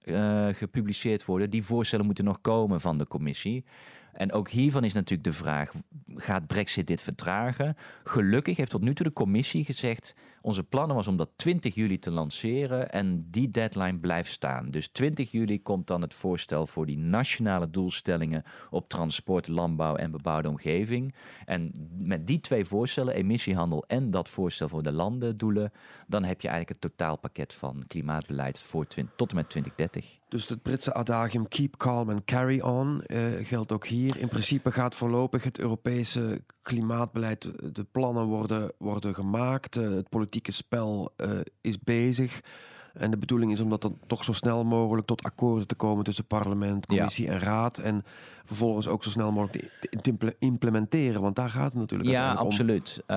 eh, 0.00 0.48
gepubliceerd 0.48 1.24
worden. 1.24 1.50
Die 1.50 1.62
voorstellen 1.62 2.06
moeten 2.06 2.24
nog 2.24 2.40
komen 2.40 2.80
van 2.80 2.98
de 2.98 3.06
commissie. 3.06 3.64
En 4.12 4.32
ook 4.32 4.48
hiervan 4.48 4.84
is 4.84 4.92
natuurlijk 4.92 5.28
de 5.28 5.32
vraag: 5.32 5.72
gaat 6.14 6.46
Brexit 6.46 6.86
dit 6.86 7.00
vertragen? 7.00 7.76
Gelukkig 8.04 8.56
heeft 8.56 8.70
tot 8.70 8.82
nu 8.82 8.94
toe 8.94 9.06
de 9.06 9.12
commissie 9.12 9.64
gezegd: 9.64 10.14
onze 10.44 10.62
plannen 10.62 10.96
was 10.96 11.06
om 11.06 11.16
dat 11.16 11.30
20 11.36 11.74
juli 11.74 11.98
te 11.98 12.10
lanceren 12.10 12.90
en 12.90 13.26
die 13.30 13.50
deadline 13.50 13.98
blijft 13.98 14.32
staan. 14.32 14.70
Dus 14.70 14.88
20 14.88 15.30
juli 15.30 15.62
komt 15.62 15.86
dan 15.86 16.00
het 16.02 16.14
voorstel 16.14 16.66
voor 16.66 16.86
die 16.86 16.98
nationale 16.98 17.70
doelstellingen 17.70 18.42
op 18.70 18.88
transport, 18.88 19.48
landbouw 19.48 19.96
en 19.96 20.10
bebouwde 20.10 20.48
omgeving. 20.48 21.14
En 21.44 21.72
met 21.98 22.26
die 22.26 22.40
twee 22.40 22.64
voorstellen, 22.64 23.14
emissiehandel 23.14 23.84
en 23.86 24.10
dat 24.10 24.28
voorstel 24.28 24.68
voor 24.68 24.82
de 24.82 24.92
landendoelen, 24.92 25.72
dan 26.06 26.24
heb 26.24 26.40
je 26.40 26.48
eigenlijk 26.48 26.82
het 26.82 26.90
totaalpakket 26.90 27.52
van 27.52 27.84
klimaatbeleid 27.86 28.62
voor 28.62 28.86
20, 28.86 29.16
tot 29.16 29.30
en 29.30 29.36
met 29.36 29.48
2030. 29.48 30.18
Dus 30.28 30.48
het 30.48 30.62
Britse 30.62 30.94
adagium 30.94 31.48
keep 31.48 31.76
calm 31.76 32.10
and 32.10 32.24
carry 32.24 32.60
on 32.60 33.02
eh, 33.02 33.22
geldt 33.42 33.72
ook 33.72 33.86
hier. 33.86 34.16
In 34.16 34.28
principe 34.28 34.72
gaat 34.72 34.94
voorlopig 34.94 35.44
het 35.44 35.58
Europese 35.58 36.42
klimaatbeleid, 36.62 37.50
de 37.74 37.84
plannen 37.84 38.24
worden, 38.24 38.72
worden 38.78 39.14
gemaakt, 39.14 39.76
eh, 39.76 39.90
het 39.90 40.08
politieke 40.34 40.52
spel 40.52 41.12
eh, 41.16 41.30
is 41.60 41.78
bezig. 41.80 42.40
En 42.94 43.10
de 43.10 43.16
bedoeling 43.18 43.52
is 43.52 43.60
om 43.60 43.70
dat 43.70 43.82
dan 43.82 43.98
toch 44.06 44.24
zo 44.24 44.32
snel 44.32 44.64
mogelijk 44.64 45.06
tot 45.06 45.22
akkoorden 45.22 45.66
te 45.66 45.74
komen 45.74 46.04
tussen 46.04 46.24
parlement, 46.26 46.84
Ja. 46.88 46.96
commissie 46.96 47.28
en 47.28 47.38
raad. 47.38 47.78
En 47.78 48.04
vervolgens 48.44 48.86
ook 48.88 49.02
zo 49.04 49.10
snel 49.10 49.32
mogelijk 49.32 49.70
te, 49.80 49.88
te 50.00 50.08
imple- 50.10 50.36
implementeren, 50.38 51.20
want 51.20 51.36
daar 51.36 51.50
gaat 51.50 51.64
het 51.72 51.74
natuurlijk 51.74 52.10
Ja, 52.10 52.26
uiteindelijk 52.26 52.40
om. 52.70 52.76
absoluut. 52.76 53.02
Eh, 53.06 53.16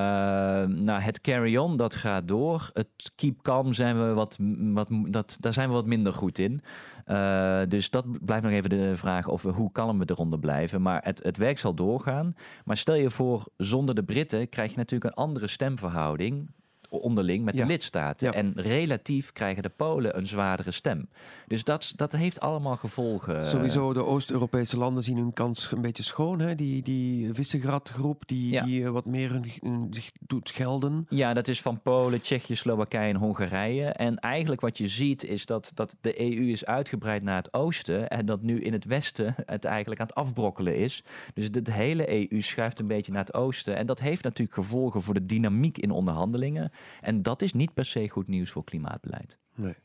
nou, 0.85 1.01
het 1.01 1.21
carry-on, 1.21 1.77
dat 1.77 1.95
gaat 1.95 2.27
door. 2.27 2.69
Het 2.73 3.11
keep 3.15 3.41
calm 3.41 3.73
zijn 3.73 3.99
we 4.07 4.13
wat, 4.13 4.37
wat 4.73 4.87
dat, 5.07 5.37
daar 5.39 5.53
zijn 5.53 5.67
we 5.69 5.73
wat 5.75 5.85
minder 5.85 6.13
goed 6.13 6.39
in. 6.39 6.61
Eh, 7.05 7.61
dus 7.67 7.89
dat 7.89 8.25
blijft 8.25 8.43
nog 8.43 8.53
even 8.53 8.69
de 8.69 8.95
vraag 8.95 9.27
of 9.27 9.41
we, 9.41 9.49
hoe 9.51 9.71
kalm 9.71 9.99
we 9.99 10.05
eronder 10.09 10.39
blijven. 10.39 10.81
Maar 10.81 11.01
het, 11.03 11.23
het 11.23 11.37
werk 11.37 11.57
zal 11.57 11.73
doorgaan. 11.73 12.35
Maar 12.65 12.77
stel 12.77 12.95
je 12.95 13.09
voor, 13.09 13.45
zonder 13.57 13.95
de 13.95 14.03
Britten 14.03 14.49
krijg 14.49 14.71
je 14.71 14.77
natuurlijk 14.77 15.11
een 15.11 15.23
andere 15.23 15.47
stemverhouding 15.47 16.49
onderling 16.89 17.45
met 17.45 17.57
de 17.57 17.65
lidstaten. 17.65 18.33
En 18.33 18.53
relatief 18.55 19.31
krijgen 19.33 19.63
de 19.63 19.69
Polen 19.69 20.17
een 20.17 20.27
zwaardere 20.27 20.71
stem. 20.71 21.09
Dus 21.47 21.63
dat, 21.63 21.93
dat 21.95 22.11
heeft 22.11 22.39
allemaal 22.39 22.77
gevolgen. 22.77 23.45
Sowieso, 23.45 23.93
de 23.93 24.03
Oost-Europese 24.03 24.77
landen 24.77 25.03
zien 25.03 25.17
hun 25.17 25.33
kans 25.33 25.71
een 25.71 25.81
beetje 25.81 26.03
schoon. 26.03 26.39
Hè? 26.39 26.55
Die, 26.55 26.83
die 26.83 27.33
Visegrad-groep 27.33 28.27
die, 28.27 28.61
die 28.61 28.85
eh, 28.85 28.89
wat 28.89 29.05
meer 29.05 29.31
hun, 29.31 29.51
hun 29.61 29.87
zich 29.89 30.11
doet 30.19 30.49
gelden. 30.49 31.05
Ja, 31.09 31.33
dat 31.33 31.47
is 31.47 31.61
van 31.61 31.81
Polen, 31.81 32.21
Tsjechië, 32.21 32.55
Slowakije 32.55 33.13
en 33.13 33.19
Hongarije. 33.19 33.85
En 33.85 34.17
eigenlijk 34.19 34.61
wat 34.61 34.77
je 34.77 34.87
ziet 34.87 35.23
is 35.23 35.45
dat, 35.45 35.71
dat 35.73 35.95
de 36.01 36.21
EU 36.21 36.49
is 36.49 36.65
uitgebreid 36.65 37.23
naar 37.23 37.35
het 37.35 37.53
oosten 37.53 38.07
en 38.07 38.25
dat 38.25 38.41
nu 38.41 38.61
in 38.61 38.73
het 38.73 38.85
westen 38.85 39.35
het 39.45 39.65
eigenlijk 39.65 40.01
aan 40.01 40.07
het 40.07 40.15
afbrokkelen 40.15 40.75
is. 40.75 41.03
Dus 41.33 41.51
de 41.51 41.71
hele 41.71 42.31
EU 42.31 42.41
schuift 42.41 42.79
een 42.79 42.87
beetje 42.87 43.11
naar 43.11 43.25
het 43.25 43.33
oosten. 43.33 43.75
En 43.75 43.85
dat 43.85 43.99
heeft 43.99 44.23
natuurlijk 44.23 44.57
gevolgen 44.57 45.01
voor 45.01 45.13
de 45.13 45.25
dynamiek 45.25 45.77
in 45.77 45.91
onderhandelingen. 45.91 46.71
En 47.01 47.21
dat 47.21 47.41
is 47.41 47.53
niet 47.53 47.73
per 47.73 47.85
se 47.85 48.09
goed 48.09 48.27
nieuws 48.27 48.51
voor 48.51 48.63
klimaatbeleid. 48.63 49.37
Nee. 49.55 49.75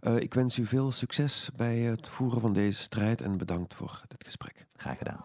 Eh, 0.00 0.16
ik 0.16 0.34
wens 0.34 0.58
u 0.58 0.66
veel 0.66 0.92
succes 0.92 1.50
bij 1.56 1.78
het 1.78 2.08
voeren 2.08 2.40
van 2.40 2.52
deze 2.52 2.80
strijd 2.80 3.20
en 3.20 3.36
bedankt 3.36 3.74
voor 3.74 4.02
dit 4.08 4.24
gesprek. 4.24 4.66
Graag 4.76 4.98
gedaan. 4.98 5.24